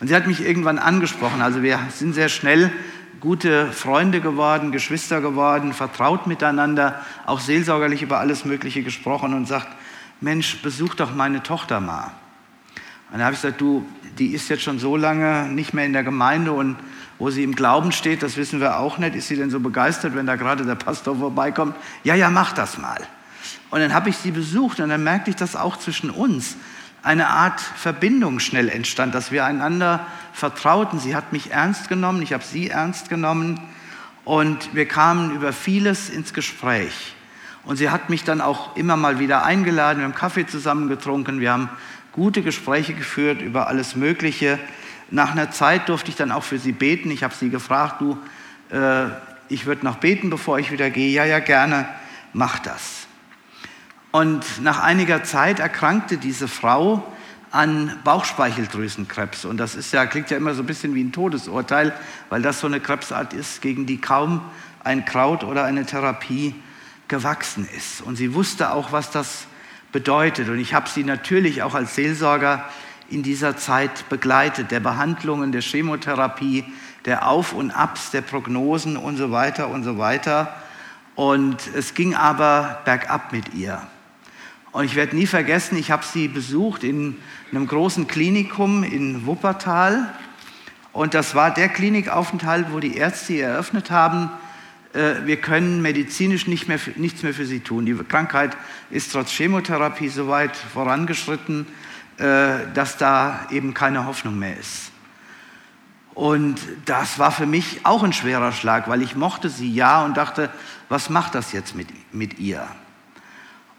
Und 0.00 0.08
sie 0.08 0.16
hat 0.16 0.26
mich 0.26 0.40
irgendwann 0.40 0.78
angesprochen. 0.78 1.42
Also 1.42 1.62
wir 1.62 1.78
sind 1.90 2.14
sehr 2.14 2.30
schnell 2.30 2.72
gute 3.20 3.70
Freunde 3.70 4.20
geworden, 4.20 4.72
Geschwister 4.72 5.20
geworden, 5.20 5.74
vertraut 5.74 6.26
miteinander, 6.26 7.00
auch 7.26 7.40
seelsorgerlich 7.40 8.02
über 8.02 8.18
alles 8.18 8.46
Mögliche 8.46 8.82
gesprochen 8.82 9.34
und 9.34 9.46
sagt, 9.46 9.68
Mensch, 10.22 10.62
besuch 10.62 10.94
doch 10.94 11.14
meine 11.14 11.42
Tochter 11.42 11.80
mal. 11.80 12.12
Und 13.10 13.18
dann 13.18 13.24
habe 13.24 13.34
ich 13.34 13.42
gesagt, 13.42 13.60
du, 13.60 13.86
die 14.18 14.28
ist 14.28 14.48
jetzt 14.48 14.62
schon 14.62 14.78
so 14.78 14.96
lange 14.96 15.48
nicht 15.48 15.74
mehr 15.74 15.84
in 15.84 15.92
der 15.92 16.04
Gemeinde 16.04 16.52
und 16.52 16.76
wo 17.18 17.28
sie 17.28 17.42
im 17.42 17.54
Glauben 17.54 17.92
steht, 17.92 18.22
das 18.22 18.38
wissen 18.38 18.60
wir 18.60 18.78
auch 18.78 18.96
nicht. 18.96 19.14
Ist 19.14 19.28
sie 19.28 19.36
denn 19.36 19.50
so 19.50 19.60
begeistert, 19.60 20.14
wenn 20.14 20.24
da 20.24 20.36
gerade 20.36 20.64
der 20.64 20.76
Pastor 20.76 21.16
vorbeikommt? 21.16 21.76
Ja, 22.02 22.14
ja, 22.14 22.30
mach 22.30 22.52
das 22.52 22.78
mal. 22.78 23.00
Und 23.70 23.80
dann 23.80 23.92
habe 23.92 24.08
ich 24.08 24.16
sie 24.16 24.30
besucht 24.30 24.80
und 24.80 24.88
dann 24.88 25.04
merkte 25.04 25.30
ich, 25.30 25.36
dass 25.36 25.56
auch 25.56 25.76
zwischen 25.76 26.08
uns 26.08 26.56
eine 27.02 27.28
Art 27.28 27.60
Verbindung 27.60 28.40
schnell 28.40 28.68
entstand, 28.68 29.14
dass 29.14 29.32
wir 29.32 29.44
einander 29.44 30.06
vertrauten. 30.32 30.98
Sie 30.98 31.16
hat 31.16 31.32
mich 31.32 31.50
ernst 31.50 31.88
genommen, 31.88 32.22
ich 32.22 32.32
habe 32.32 32.44
sie 32.44 32.68
ernst 32.68 33.08
genommen 33.08 33.60
und 34.24 34.74
wir 34.74 34.86
kamen 34.86 35.34
über 35.34 35.52
vieles 35.52 36.10
ins 36.10 36.34
Gespräch. 36.34 37.14
Und 37.64 37.76
sie 37.76 37.90
hat 37.90 38.10
mich 38.10 38.24
dann 38.24 38.40
auch 38.40 38.76
immer 38.76 38.96
mal 38.96 39.18
wieder 39.18 39.44
eingeladen, 39.44 39.98
wir 39.98 40.04
haben 40.04 40.14
Kaffee 40.14 40.46
zusammen 40.46 40.88
getrunken, 40.88 41.40
wir 41.40 41.52
haben 41.52 41.68
gute 42.12 42.42
Gespräche 42.42 42.94
geführt 42.94 43.42
über 43.42 43.68
alles 43.68 43.96
Mögliche. 43.96 44.58
Nach 45.10 45.32
einer 45.32 45.50
Zeit 45.50 45.88
durfte 45.88 46.10
ich 46.10 46.16
dann 46.16 46.32
auch 46.32 46.44
für 46.44 46.58
sie 46.58 46.72
beten. 46.72 47.10
Ich 47.10 47.22
habe 47.22 47.34
sie 47.34 47.50
gefragt, 47.50 48.00
du, 48.00 48.18
äh, 48.70 49.06
ich 49.48 49.66
würde 49.66 49.84
noch 49.84 49.96
beten, 49.96 50.30
bevor 50.30 50.58
ich 50.58 50.70
wieder 50.70 50.90
gehe. 50.90 51.10
Ja, 51.10 51.24
ja, 51.24 51.40
gerne, 51.40 51.88
mach 52.32 52.58
das. 52.60 53.06
Und 54.12 54.60
nach 54.62 54.80
einiger 54.80 55.22
Zeit 55.22 55.60
erkrankte 55.60 56.16
diese 56.16 56.48
Frau 56.48 57.06
an 57.52 57.96
Bauchspeicheldrüsenkrebs. 58.04 59.44
Und 59.44 59.56
das 59.56 59.74
ist 59.74 59.92
ja, 59.92 60.06
klingt 60.06 60.30
ja 60.30 60.36
immer 60.36 60.54
so 60.54 60.62
ein 60.62 60.66
bisschen 60.66 60.94
wie 60.94 61.02
ein 61.02 61.12
Todesurteil, 61.12 61.92
weil 62.28 62.42
das 62.42 62.60
so 62.60 62.66
eine 62.66 62.80
Krebsart 62.80 63.32
ist, 63.32 63.62
gegen 63.62 63.86
die 63.86 64.00
kaum 64.00 64.40
ein 64.82 65.04
Kraut 65.04 65.44
oder 65.44 65.64
eine 65.64 65.84
Therapie 65.84 66.54
gewachsen 67.08 67.68
ist. 67.76 68.02
Und 68.02 68.16
sie 68.16 68.34
wusste 68.34 68.72
auch, 68.72 68.92
was 68.92 69.10
das 69.10 69.46
bedeutet. 69.92 70.48
Und 70.48 70.58
ich 70.58 70.74
habe 70.74 70.88
sie 70.88 71.04
natürlich 71.04 71.62
auch 71.62 71.74
als 71.74 71.94
Seelsorger 71.94 72.64
in 73.08 73.22
dieser 73.22 73.56
Zeit 73.56 74.08
begleitet, 74.08 74.70
der 74.70 74.80
Behandlungen, 74.80 75.50
der 75.50 75.62
Chemotherapie, 75.62 76.64
der 77.04 77.28
Auf 77.28 77.52
und 77.52 77.72
Abs, 77.72 78.10
der 78.10 78.22
Prognosen 78.22 78.96
und 78.96 79.16
so 79.16 79.32
weiter 79.32 79.68
und 79.68 79.82
so 79.82 79.98
weiter. 79.98 80.54
Und 81.16 81.56
es 81.74 81.94
ging 81.94 82.14
aber 82.14 82.80
bergab 82.84 83.32
mit 83.32 83.54
ihr. 83.54 83.82
Und 84.72 84.84
ich 84.84 84.94
werde 84.94 85.16
nie 85.16 85.26
vergessen, 85.26 85.76
ich 85.76 85.90
habe 85.90 86.04
sie 86.04 86.28
besucht 86.28 86.84
in 86.84 87.16
einem 87.50 87.66
großen 87.66 88.06
Klinikum 88.06 88.84
in 88.84 89.26
Wuppertal. 89.26 90.14
Und 90.92 91.14
das 91.14 91.34
war 91.34 91.52
der 91.52 91.68
Klinikaufenthalt, 91.68 92.72
wo 92.72 92.78
die 92.78 92.96
Ärzte 92.96 93.40
eröffnet 93.40 93.90
haben, 93.90 94.30
äh, 94.92 95.24
wir 95.24 95.36
können 95.36 95.82
medizinisch 95.82 96.46
nicht 96.46 96.68
mehr, 96.68 96.78
nichts 96.96 97.22
mehr 97.22 97.34
für 97.34 97.46
sie 97.46 97.60
tun. 97.60 97.86
Die 97.86 97.94
Krankheit 97.94 98.56
ist 98.90 99.12
trotz 99.12 99.30
Chemotherapie 99.30 100.08
so 100.08 100.28
weit 100.28 100.56
vorangeschritten, 100.56 101.66
äh, 102.18 102.66
dass 102.74 102.96
da 102.96 103.46
eben 103.50 103.74
keine 103.74 104.06
Hoffnung 104.06 104.38
mehr 104.38 104.58
ist. 104.58 104.90
Und 106.14 106.60
das 106.86 107.18
war 107.18 107.30
für 107.30 107.46
mich 107.46 107.80
auch 107.84 108.02
ein 108.02 108.12
schwerer 108.12 108.52
Schlag, 108.52 108.88
weil 108.88 109.00
ich 109.00 109.14
mochte 109.14 109.48
sie 109.48 109.72
ja 109.72 110.04
und 110.04 110.16
dachte, 110.16 110.50
was 110.88 111.08
macht 111.08 111.34
das 111.34 111.52
jetzt 111.52 111.74
mit, 111.76 111.88
mit 112.12 112.38
ihr? 112.38 112.66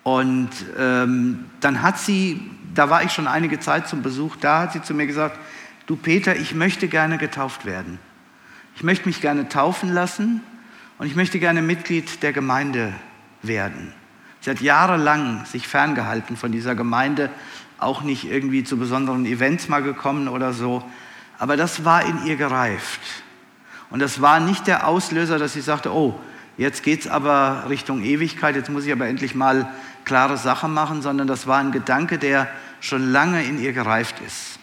Und 0.04 0.50
ähm, 0.80 1.46
dann 1.60 1.82
hat 1.82 2.00
sie, 2.00 2.42
da 2.74 2.90
war 2.90 3.04
ich 3.04 3.12
schon 3.12 3.28
einige 3.28 3.60
Zeit 3.60 3.88
zum 3.88 4.02
Besuch 4.02 4.36
da, 4.36 4.62
hat 4.62 4.74
sie 4.74 4.82
zu 4.82 4.94
mir 4.94 5.06
gesagt, 5.06 5.38
du 5.86 5.96
Peter, 5.96 6.36
ich 6.36 6.56
möchte 6.56 6.88
gerne 6.88 7.18
getauft 7.18 7.66
werden. 7.66 8.00
Ich 8.76 8.84
möchte 8.84 9.08
mich 9.08 9.22
gerne 9.22 9.48
taufen 9.50 9.94
lassen 9.94 10.42
und 10.98 11.08
ich 11.08 11.16
möchte 11.16 11.40
gerne 11.40 11.62
Mitglied 11.62 12.24
der 12.24 12.34
Gemeinde 12.34 12.94
werden. 13.44 13.94
Sie 14.40 14.50
hat 14.50 14.62
jahrelang 14.62 15.46
sich 15.46 15.68
ferngehalten 15.68 16.36
von 16.36 16.52
dieser 16.52 16.74
Gemeinde, 16.74 17.30
auch 17.78 18.02
nicht 18.02 18.30
irgendwie 18.30 18.64
zu 18.64 18.78
besonderen 18.78 19.26
Events 19.26 19.70
mal 19.70 19.84
gekommen 19.84 20.28
oder 20.28 20.54
so. 20.54 20.84
Aber 21.38 21.58
das 21.58 21.86
war 21.86 22.06
in 22.06 22.26
ihr 22.26 22.38
gereift. 22.38 23.02
Und 23.90 24.00
das 24.00 24.22
war 24.22 24.40
nicht 24.40 24.68
der 24.68 24.88
Auslöser, 24.88 25.38
dass 25.38 25.54
sie 25.54 25.62
sagte, 25.62 25.94
oh, 25.94 26.20
jetzt 26.58 26.82
geht 26.84 27.02
es 27.02 27.08
aber 27.08 27.66
Richtung 27.70 28.04
Ewigkeit, 28.04 28.56
jetzt 28.56 28.70
muss 28.70 28.86
ich 28.86 28.92
aber 28.92 29.08
endlich 29.08 29.36
mal 29.36 29.72
klare 30.06 30.38
Sachen 30.38 30.74
machen, 30.74 31.02
sondern 31.02 31.28
das 31.28 31.48
war 31.48 31.60
ein 31.60 31.72
Gedanke, 31.72 32.18
der 32.18 32.48
schon 32.80 33.12
lange 33.12 33.44
in 33.44 33.60
ihr 33.60 33.74
gereift 33.74 34.20
ist. 34.26 34.60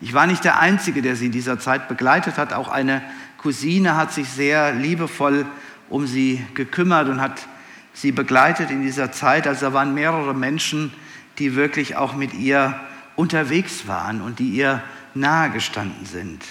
Ich 0.00 0.14
war 0.14 0.26
nicht 0.26 0.44
der 0.44 0.60
Einzige, 0.60 1.02
der 1.02 1.16
sie 1.16 1.26
in 1.26 1.32
dieser 1.32 1.58
Zeit 1.58 1.88
begleitet 1.88 2.38
hat. 2.38 2.52
Auch 2.52 2.68
eine 2.68 3.02
Cousine 3.38 3.96
hat 3.96 4.12
sich 4.12 4.28
sehr 4.28 4.72
liebevoll 4.72 5.46
um 5.88 6.06
sie 6.06 6.44
gekümmert 6.54 7.08
und 7.08 7.20
hat 7.20 7.46
sie 7.94 8.12
begleitet 8.12 8.70
in 8.70 8.82
dieser 8.82 9.10
Zeit. 9.10 9.46
Also 9.46 9.66
da 9.66 9.72
waren 9.72 9.94
mehrere 9.94 10.34
Menschen, 10.34 10.92
die 11.38 11.56
wirklich 11.56 11.96
auch 11.96 12.14
mit 12.14 12.34
ihr 12.34 12.78
unterwegs 13.16 13.88
waren 13.88 14.20
und 14.20 14.38
die 14.38 14.50
ihr 14.50 14.82
nahe 15.14 15.50
gestanden 15.50 16.06
sind. 16.06 16.44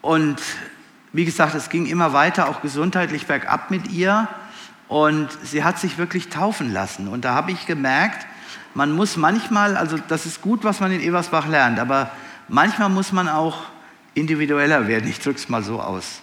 Und 0.00 0.40
wie 1.12 1.24
gesagt, 1.24 1.54
es 1.54 1.68
ging 1.68 1.86
immer 1.86 2.12
weiter, 2.12 2.48
auch 2.48 2.60
gesundheitlich 2.60 3.26
bergab 3.26 3.70
mit 3.70 3.90
ihr. 3.90 4.28
Und 4.92 5.30
sie 5.42 5.64
hat 5.64 5.78
sich 5.78 5.96
wirklich 5.96 6.28
taufen 6.28 6.70
lassen. 6.70 7.08
Und 7.08 7.24
da 7.24 7.32
habe 7.32 7.50
ich 7.50 7.64
gemerkt, 7.64 8.26
man 8.74 8.92
muss 8.92 9.16
manchmal, 9.16 9.74
also 9.74 9.96
das 9.96 10.26
ist 10.26 10.42
gut, 10.42 10.64
was 10.64 10.80
man 10.80 10.92
in 10.92 11.00
Eversbach 11.00 11.48
lernt, 11.48 11.78
aber 11.78 12.10
manchmal 12.48 12.90
muss 12.90 13.10
man 13.10 13.26
auch 13.26 13.56
individueller 14.12 14.88
werden. 14.88 15.08
Ich 15.08 15.18
drücke 15.18 15.38
es 15.38 15.48
mal 15.48 15.62
so 15.62 15.80
aus. 15.80 16.20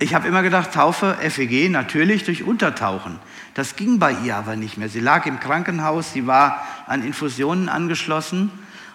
Ich 0.00 0.12
habe 0.12 0.26
immer 0.26 0.42
gedacht, 0.42 0.72
Taufe, 0.72 1.16
FEG, 1.20 1.70
natürlich 1.70 2.24
durch 2.24 2.42
Untertauchen. 2.42 3.20
Das 3.54 3.76
ging 3.76 4.00
bei 4.00 4.10
ihr 4.24 4.34
aber 4.34 4.56
nicht 4.56 4.76
mehr. 4.76 4.88
Sie 4.88 4.98
lag 4.98 5.26
im 5.26 5.38
Krankenhaus, 5.38 6.12
sie 6.12 6.26
war 6.26 6.66
an 6.88 7.04
Infusionen 7.04 7.68
angeschlossen 7.68 8.50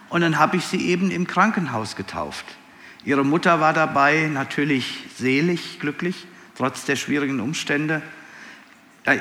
und 0.10 0.20
dann 0.20 0.40
habe 0.40 0.58
ich 0.58 0.66
sie 0.66 0.90
eben 0.90 1.10
im 1.10 1.26
Krankenhaus 1.26 1.96
getauft. 1.96 2.44
Ihre 3.06 3.24
Mutter 3.24 3.62
war 3.62 3.72
dabei, 3.72 4.30
natürlich 4.30 5.06
selig, 5.16 5.80
glücklich, 5.80 6.28
trotz 6.58 6.84
der 6.84 6.98
schwierigen 6.98 7.40
Umstände. 7.40 8.02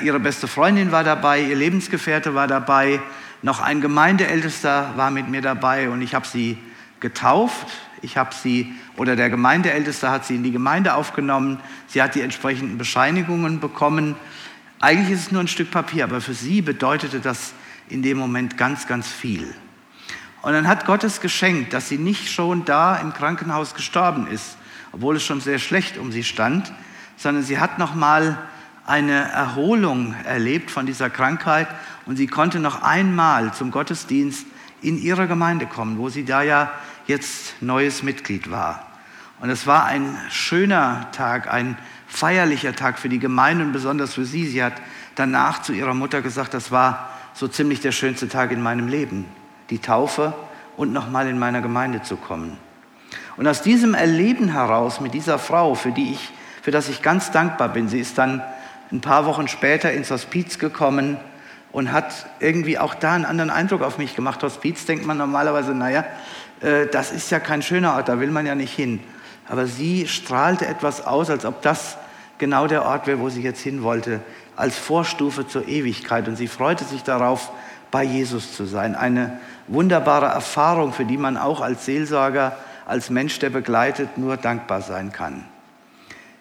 Ihre 0.03 0.19
beste 0.19 0.47
Freundin 0.47 0.91
war 0.91 1.05
dabei, 1.05 1.41
ihr 1.41 1.55
Lebensgefährte 1.55 2.35
war 2.35 2.47
dabei, 2.47 2.99
noch 3.41 3.61
ein 3.61 3.79
Gemeindeältester 3.79 4.93
war 4.97 5.11
mit 5.11 5.29
mir 5.29 5.41
dabei 5.41 5.89
und 5.89 6.01
ich 6.01 6.13
habe 6.13 6.27
sie 6.27 6.57
getauft. 6.99 7.67
Ich 8.01 8.17
habe 8.17 8.33
sie, 8.33 8.73
oder 8.95 9.15
der 9.15 9.29
Gemeindeälteste 9.29 10.11
hat 10.11 10.25
sie 10.25 10.35
in 10.35 10.43
die 10.43 10.51
Gemeinde 10.51 10.93
aufgenommen. 10.93 11.59
Sie 11.87 12.01
hat 12.01 12.15
die 12.15 12.21
entsprechenden 12.21 12.77
Bescheinigungen 12.77 13.59
bekommen. 13.59 14.15
Eigentlich 14.79 15.11
ist 15.11 15.27
es 15.27 15.31
nur 15.31 15.41
ein 15.41 15.47
Stück 15.47 15.71
Papier, 15.71 16.03
aber 16.03 16.21
für 16.21 16.33
sie 16.33 16.61
bedeutete 16.61 17.19
das 17.19 17.53
in 17.89 18.03
dem 18.03 18.17
Moment 18.17 18.57
ganz, 18.57 18.87
ganz 18.87 19.07
viel. 19.07 19.53
Und 20.41 20.53
dann 20.53 20.67
hat 20.67 20.85
Gott 20.85 21.03
es 21.03 21.21
geschenkt, 21.21 21.73
dass 21.73 21.89
sie 21.89 21.97
nicht 21.97 22.31
schon 22.31 22.65
da 22.65 22.97
im 22.97 23.13
Krankenhaus 23.13 23.73
gestorben 23.73 24.27
ist, 24.27 24.57
obwohl 24.91 25.15
es 25.15 25.23
schon 25.23 25.41
sehr 25.41 25.59
schlecht 25.59 25.97
um 25.97 26.11
sie 26.11 26.23
stand, 26.23 26.71
sondern 27.15 27.43
sie 27.43 27.59
hat 27.59 27.79
noch 27.79 27.95
mal 27.95 28.37
eine 28.87 29.29
Erholung 29.31 30.15
erlebt 30.23 30.71
von 30.71 30.85
dieser 30.85 31.09
Krankheit 31.09 31.67
und 32.05 32.15
sie 32.15 32.27
konnte 32.27 32.59
noch 32.59 32.81
einmal 32.81 33.53
zum 33.53 33.69
Gottesdienst 33.69 34.45
in 34.81 34.97
ihre 34.97 35.27
Gemeinde 35.27 35.65
kommen, 35.65 35.97
wo 35.97 36.09
sie 36.09 36.23
da 36.23 36.41
ja 36.41 36.71
jetzt 37.05 37.61
neues 37.61 38.01
Mitglied 38.01 38.49
war. 38.49 38.85
Und 39.39 39.49
es 39.49 39.67
war 39.67 39.85
ein 39.85 40.17
schöner 40.29 41.07
Tag, 41.11 41.51
ein 41.51 41.77
feierlicher 42.07 42.75
Tag 42.75 42.97
für 42.97 43.09
die 43.09 43.19
Gemeinde 43.19 43.65
und 43.65 43.71
besonders 43.73 44.13
für 44.13 44.25
sie. 44.25 44.47
Sie 44.47 44.63
hat 44.63 44.73
danach 45.15 45.61
zu 45.61 45.73
ihrer 45.73 45.93
Mutter 45.93 46.21
gesagt, 46.21 46.53
das 46.53 46.71
war 46.71 47.09
so 47.33 47.47
ziemlich 47.47 47.81
der 47.81 47.91
schönste 47.91 48.29
Tag 48.29 48.51
in 48.51 48.61
meinem 48.61 48.87
Leben, 48.87 49.25
die 49.69 49.79
Taufe 49.79 50.33
und 50.75 50.93
nochmal 50.93 51.27
in 51.27 51.37
meiner 51.37 51.61
Gemeinde 51.61 52.01
zu 52.01 52.15
kommen. 52.15 52.57
Und 53.35 53.47
aus 53.47 53.61
diesem 53.61 53.93
Erleben 53.93 54.49
heraus 54.49 55.01
mit 55.01 55.13
dieser 55.13 55.37
Frau, 55.37 55.75
für 55.75 55.91
die 55.91 56.13
ich, 56.13 56.31
für 56.63 56.71
das 56.71 56.89
ich 56.89 57.01
ganz 57.01 57.31
dankbar 57.31 57.69
bin, 57.69 57.89
sie 57.89 57.99
ist 57.99 58.17
dann 58.17 58.41
ein 58.91 59.01
paar 59.01 59.25
Wochen 59.25 59.47
später 59.47 59.91
ins 59.91 60.11
Hospiz 60.11 60.59
gekommen 60.59 61.17
und 61.71 61.91
hat 61.91 62.25
irgendwie 62.39 62.79
auch 62.79 62.95
da 62.95 63.13
einen 63.13 63.25
anderen 63.25 63.49
Eindruck 63.49 63.81
auf 63.81 63.97
mich 63.97 64.15
gemacht. 64.15 64.41
Hospiz 64.43 64.85
denkt 64.85 65.05
man 65.05 65.17
normalerweise, 65.17 65.73
naja, 65.73 66.05
äh, 66.61 66.87
das 66.87 67.11
ist 67.11 67.29
ja 67.29 67.39
kein 67.39 67.61
schöner 67.61 67.95
Ort, 67.95 68.09
da 68.09 68.19
will 68.19 68.31
man 68.31 68.45
ja 68.45 68.55
nicht 68.55 68.73
hin. 68.73 68.99
Aber 69.49 69.65
sie 69.65 70.07
strahlte 70.07 70.67
etwas 70.67 71.05
aus, 71.05 71.29
als 71.29 71.45
ob 71.45 71.61
das 71.61 71.97
genau 72.37 72.67
der 72.67 72.85
Ort 72.85 73.07
wäre, 73.07 73.19
wo 73.19 73.29
sie 73.29 73.41
jetzt 73.41 73.61
hin 73.61 73.83
wollte, 73.83 74.21
als 74.55 74.77
Vorstufe 74.77 75.47
zur 75.47 75.67
Ewigkeit. 75.67 76.27
Und 76.27 76.35
sie 76.35 76.47
freute 76.47 76.83
sich 76.83 77.03
darauf, 77.03 77.51
bei 77.91 78.03
Jesus 78.03 78.55
zu 78.55 78.65
sein. 78.65 78.95
Eine 78.95 79.39
wunderbare 79.67 80.25
Erfahrung, 80.25 80.93
für 80.93 81.05
die 81.05 81.17
man 81.17 81.37
auch 81.37 81.61
als 81.61 81.85
Seelsorger, 81.85 82.57
als 82.85 83.09
Mensch, 83.09 83.39
der 83.39 83.49
begleitet, 83.49 84.17
nur 84.17 84.37
dankbar 84.37 84.81
sein 84.81 85.11
kann. 85.11 85.45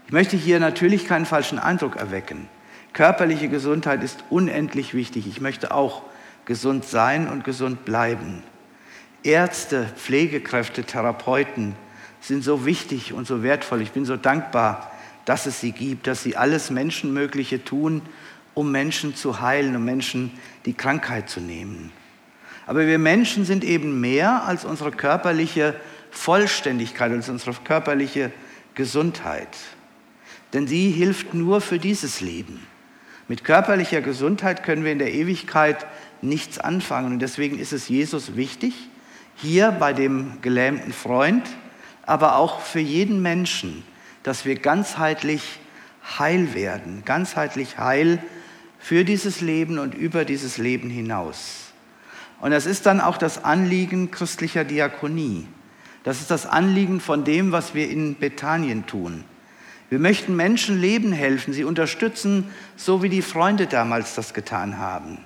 Ich 0.06 0.12
möchte 0.12 0.36
hier 0.36 0.60
natürlich 0.60 1.06
keinen 1.06 1.26
falschen 1.26 1.58
Eindruck 1.58 1.96
erwecken. 1.96 2.48
Körperliche 2.92 3.48
Gesundheit 3.48 4.04
ist 4.04 4.24
unendlich 4.30 4.94
wichtig. 4.94 5.26
Ich 5.26 5.40
möchte 5.40 5.74
auch 5.74 6.02
gesund 6.44 6.84
sein 6.84 7.28
und 7.28 7.42
gesund 7.42 7.84
bleiben. 7.84 8.44
Ärzte, 9.24 9.86
Pflegekräfte, 9.96 10.84
Therapeuten 10.84 11.74
sind 12.20 12.44
so 12.44 12.64
wichtig 12.64 13.12
und 13.12 13.26
so 13.26 13.42
wertvoll. 13.42 13.82
Ich 13.82 13.90
bin 13.90 14.04
so 14.04 14.16
dankbar, 14.16 14.92
dass 15.24 15.46
es 15.46 15.60
sie 15.60 15.72
gibt, 15.72 16.06
dass 16.06 16.22
sie 16.22 16.36
alles 16.36 16.70
Menschenmögliche 16.70 17.64
tun, 17.64 18.00
um 18.54 18.70
Menschen 18.70 19.16
zu 19.16 19.40
heilen, 19.40 19.74
um 19.74 19.84
Menschen 19.84 20.30
die 20.66 20.74
Krankheit 20.74 21.28
zu 21.28 21.40
nehmen. 21.40 21.92
Aber 22.66 22.86
wir 22.86 22.98
Menschen 22.98 23.44
sind 23.44 23.64
eben 23.64 24.00
mehr 24.00 24.44
als 24.44 24.64
unsere 24.64 24.92
körperliche 24.92 25.74
Vollständigkeit, 26.12 27.10
als 27.10 27.28
unsere 27.28 27.54
körperliche 27.54 28.30
Gesundheit. 28.74 29.48
Denn 30.52 30.66
sie 30.66 30.90
hilft 30.90 31.34
nur 31.34 31.60
für 31.60 31.78
dieses 31.78 32.20
Leben. 32.20 32.60
Mit 33.28 33.44
körperlicher 33.44 34.00
Gesundheit 34.00 34.62
können 34.62 34.84
wir 34.84 34.92
in 34.92 34.98
der 34.98 35.12
Ewigkeit 35.12 35.86
nichts 36.22 36.58
anfangen. 36.58 37.14
Und 37.14 37.18
deswegen 37.18 37.58
ist 37.58 37.72
es 37.72 37.88
Jesus 37.88 38.36
wichtig, 38.36 38.74
hier 39.34 39.70
bei 39.72 39.92
dem 39.92 40.40
gelähmten 40.42 40.92
Freund, 40.92 41.46
aber 42.04 42.36
auch 42.36 42.60
für 42.60 42.80
jeden 42.80 43.20
Menschen, 43.20 43.82
dass 44.22 44.44
wir 44.44 44.56
ganzheitlich 44.56 45.58
heil 46.18 46.54
werden, 46.54 47.02
ganzheitlich 47.04 47.78
heil 47.78 48.22
für 48.78 49.04
dieses 49.04 49.40
Leben 49.40 49.78
und 49.78 49.94
über 49.94 50.24
dieses 50.24 50.58
Leben 50.58 50.88
hinaus. 50.88 51.72
Und 52.40 52.52
das 52.52 52.66
ist 52.66 52.86
dann 52.86 53.00
auch 53.00 53.18
das 53.18 53.44
Anliegen 53.44 54.10
christlicher 54.10 54.64
Diakonie. 54.64 55.46
Das 56.04 56.20
ist 56.20 56.30
das 56.30 56.46
Anliegen 56.46 57.00
von 57.00 57.24
dem, 57.24 57.50
was 57.50 57.74
wir 57.74 57.90
in 57.90 58.16
Bethanien 58.16 58.86
tun. 58.86 59.24
Wir 59.88 60.00
möchten 60.00 60.34
Menschen 60.34 60.80
Leben 60.80 61.12
helfen, 61.12 61.52
sie 61.52 61.62
unterstützen, 61.62 62.50
so 62.76 63.02
wie 63.02 63.08
die 63.08 63.22
Freunde 63.22 63.66
damals 63.66 64.16
das 64.16 64.34
getan 64.34 64.78
haben. 64.78 65.18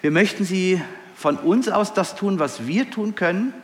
Wir 0.00 0.10
möchten 0.10 0.44
sie 0.44 0.82
von 1.14 1.36
uns 1.36 1.68
aus 1.68 1.94
das 1.94 2.16
tun, 2.16 2.40
was 2.40 2.66
wir 2.66 2.90
tun 2.90 3.14
können, 3.14 3.54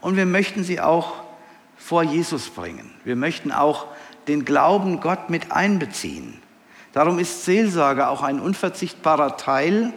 und 0.00 0.16
wir 0.16 0.26
möchten 0.26 0.64
sie 0.64 0.80
auch 0.80 1.22
vor 1.76 2.02
Jesus 2.02 2.50
bringen. 2.50 2.90
Wir 3.04 3.16
möchten 3.16 3.52
auch 3.52 3.86
den 4.26 4.44
Glauben 4.44 5.00
Gott 5.00 5.30
mit 5.30 5.52
einbeziehen. 5.52 6.34
Darum 6.92 7.18
ist 7.18 7.44
Seelsorge 7.44 8.08
auch 8.08 8.22
ein 8.22 8.40
unverzichtbarer 8.40 9.36
Teil, 9.36 9.92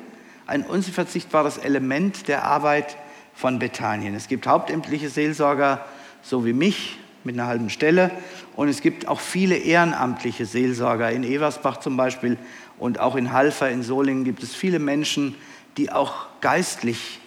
ein 0.45 0.63
unverzichtbares 0.63 1.58
Element 1.58 2.27
der 2.27 2.43
Arbeit 2.43 2.95
von 3.34 3.60
Bethanien. 3.60 4.15
Es 4.15 4.27
gibt 4.27 4.47
hauptamtliche 4.47 5.10
Seelsorger, 5.10 5.86
so 6.21 6.45
wie 6.45 6.53
mich, 6.53 6.97
mit 7.23 7.36
einer 7.36 7.47
halben 7.47 7.69
Stelle. 7.69 8.12
Und 8.58 8.70
es 8.70 8.82
gibt 8.82 9.08
auch 9.08 9.20
viele 9.20 9.56
ehrenamtliche 9.56 10.48
Seelsorger. 10.48 11.12
In 11.12 11.24
Eversbach 11.24 11.78
zum 11.78 11.96
Beispiel 11.96 12.38
und 12.80 13.00
auch 13.00 13.15
in 13.15 13.32
Halfer 13.32 13.70
in 13.70 13.84
Solingen 13.84 14.24
gibt 14.24 14.41
es 14.41 14.56
viele 14.56 14.80
Menschen, 14.80 15.36
die 15.78 15.91
auch 15.91 16.26
geistlich 16.41 17.20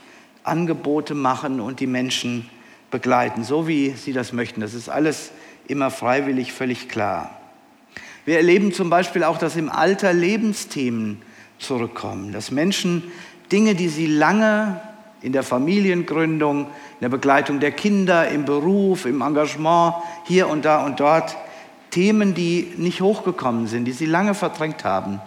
Angebote 0.43 1.15
machen 1.15 1.61
und 1.61 1.79
die 1.79 1.87
Menschen 1.87 2.51
begleiten, 2.91 3.45
so 3.45 3.69
wie 3.69 3.91
sie 3.91 4.13
das 4.13 4.33
möchten. 4.33 4.61
Das 4.61 4.75
ist 4.75 4.89
alles 4.89 5.31
immer 5.69 5.93
freiwillig, 5.93 6.53
völlig 6.53 6.89
klar. 6.89 7.41
Wir 8.25 8.37
erleben 8.37 8.73
zum 8.73 8.91
Beispiel 8.91 9.23
auch, 9.23 9.39
dass 9.39 9.55
im 9.55 9.71
Alter 9.71 10.13
Lebensthemen 10.13 11.23
zurückkommen, 11.61 12.33
dass 12.33 12.51
Menschen 12.51 13.05
Dinge, 13.53 13.77
die 13.77 13.89
sie 13.89 14.07
lange 14.07 14.81
in 15.23 15.33
der 15.33 15.43
Familiengründung, 15.43 16.63
in 16.65 17.01
der 17.01 17.09
Begleitung 17.09 17.61
der 17.61 17.73
Kinder, 17.73 18.29
im 18.29 18.45
Beruf, 18.45 19.05
im 19.05 19.21
Engagement, 19.21 19.95
hier 20.25 20.49
und 20.49 20.65
da 20.65 20.85
und 20.85 21.01
dort, 21.01 21.37
Themen, 21.91 22.35
die 22.35 22.73
nicht 22.77 23.01
hochgekommen 23.01 23.67
sind, 23.67 23.85
die 23.85 23.93
sie 23.93 24.07
lange 24.07 24.35
verdrängt 24.35 24.85
haben, 24.85 25.21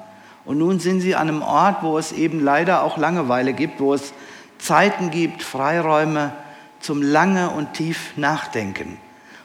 und 0.45 0.57
nun 0.57 0.79
sind 0.79 0.99
sie 0.99 1.15
an 1.15 1.29
einem 1.29 1.41
Ort, 1.41 1.83
wo 1.83 1.97
es 1.97 2.11
eben 2.11 2.43
leider 2.43 2.83
auch 2.83 2.97
Langeweile 2.97 3.53
gibt, 3.53 3.79
wo 3.79 3.93
es 3.93 4.13
Zeiten 4.57 5.09
gibt, 5.09 5.41
Freiräume 5.41 6.33
zum 6.79 7.01
lange 7.01 7.49
und 7.49 7.73
tief 7.73 8.13
Nachdenken, 8.17 8.97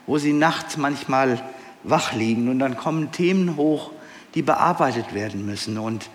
wo 0.07 0.19
sie 0.19 0.33
nachts 0.33 0.77
manchmal 0.77 1.41
wach 1.85 2.13
liegen 2.13 2.49
und 2.49 2.59
dann 2.59 2.77
kommen 2.77 3.13
Themen 3.13 3.57
hoch, 3.57 3.93
die 4.35 4.43
bearbeitet 4.43 5.15
werden 5.15 5.47
müssen. 5.47 5.79
Und 5.79 6.11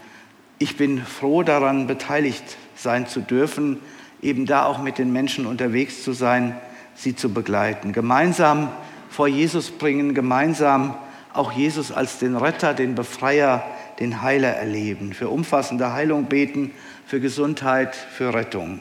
ich 0.59 0.75
bin 0.75 1.01
froh 1.01 1.43
daran, 1.43 1.87
beteiligt 1.87 2.43
sein 2.75 3.07
zu 3.07 3.21
dürfen, 3.21 3.79
eben 4.23 4.45
da 4.45 4.65
auch 4.65 4.81
mit 4.81 4.97
den 4.97 5.11
Menschen 5.11 5.45
unterwegs 5.45 6.03
zu 6.03 6.13
sein, 6.13 6.55
sie 6.95 7.15
zu 7.15 7.33
begleiten. 7.33 7.93
Gemeinsam 7.93 8.69
vor 9.09 9.27
Jesus 9.27 9.71
bringen, 9.71 10.13
gemeinsam 10.13 10.95
auch 11.33 11.51
Jesus 11.51 11.91
als 11.91 12.19
den 12.19 12.35
Retter, 12.35 12.73
den 12.73 12.95
Befreier, 12.95 13.63
den 13.99 14.21
Heiler 14.21 14.49
erleben, 14.49 15.13
für 15.13 15.29
umfassende 15.29 15.93
Heilung 15.93 16.25
beten, 16.25 16.71
für 17.05 17.19
Gesundheit, 17.19 17.95
für 17.95 18.33
Rettung. 18.33 18.79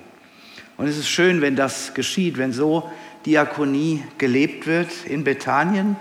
Und 0.77 0.87
es 0.87 0.97
ist 0.97 1.09
schön, 1.09 1.41
wenn 1.41 1.57
das 1.57 1.95
geschieht, 1.95 2.39
wenn 2.39 2.53
so 2.53 2.91
Diakonie 3.27 4.03
gelebt 4.19 4.67
wird 4.67 4.91
in 5.07 5.25
Bethanien, 5.25 5.97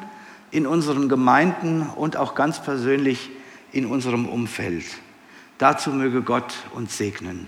in 0.49 0.67
unseren 0.67 1.07
Gemeinden 1.07 1.81
und 1.95 2.17
auch 2.17 2.35
ganz 2.35 2.61
persönlich 2.61 3.29
in 3.71 3.85
unserem 3.85 4.27
Umfeld. 4.27 4.85
Dazu 5.57 5.91
möge 5.91 6.21
Gott 6.21 6.53
uns 6.73 6.97
segnen. 6.97 7.47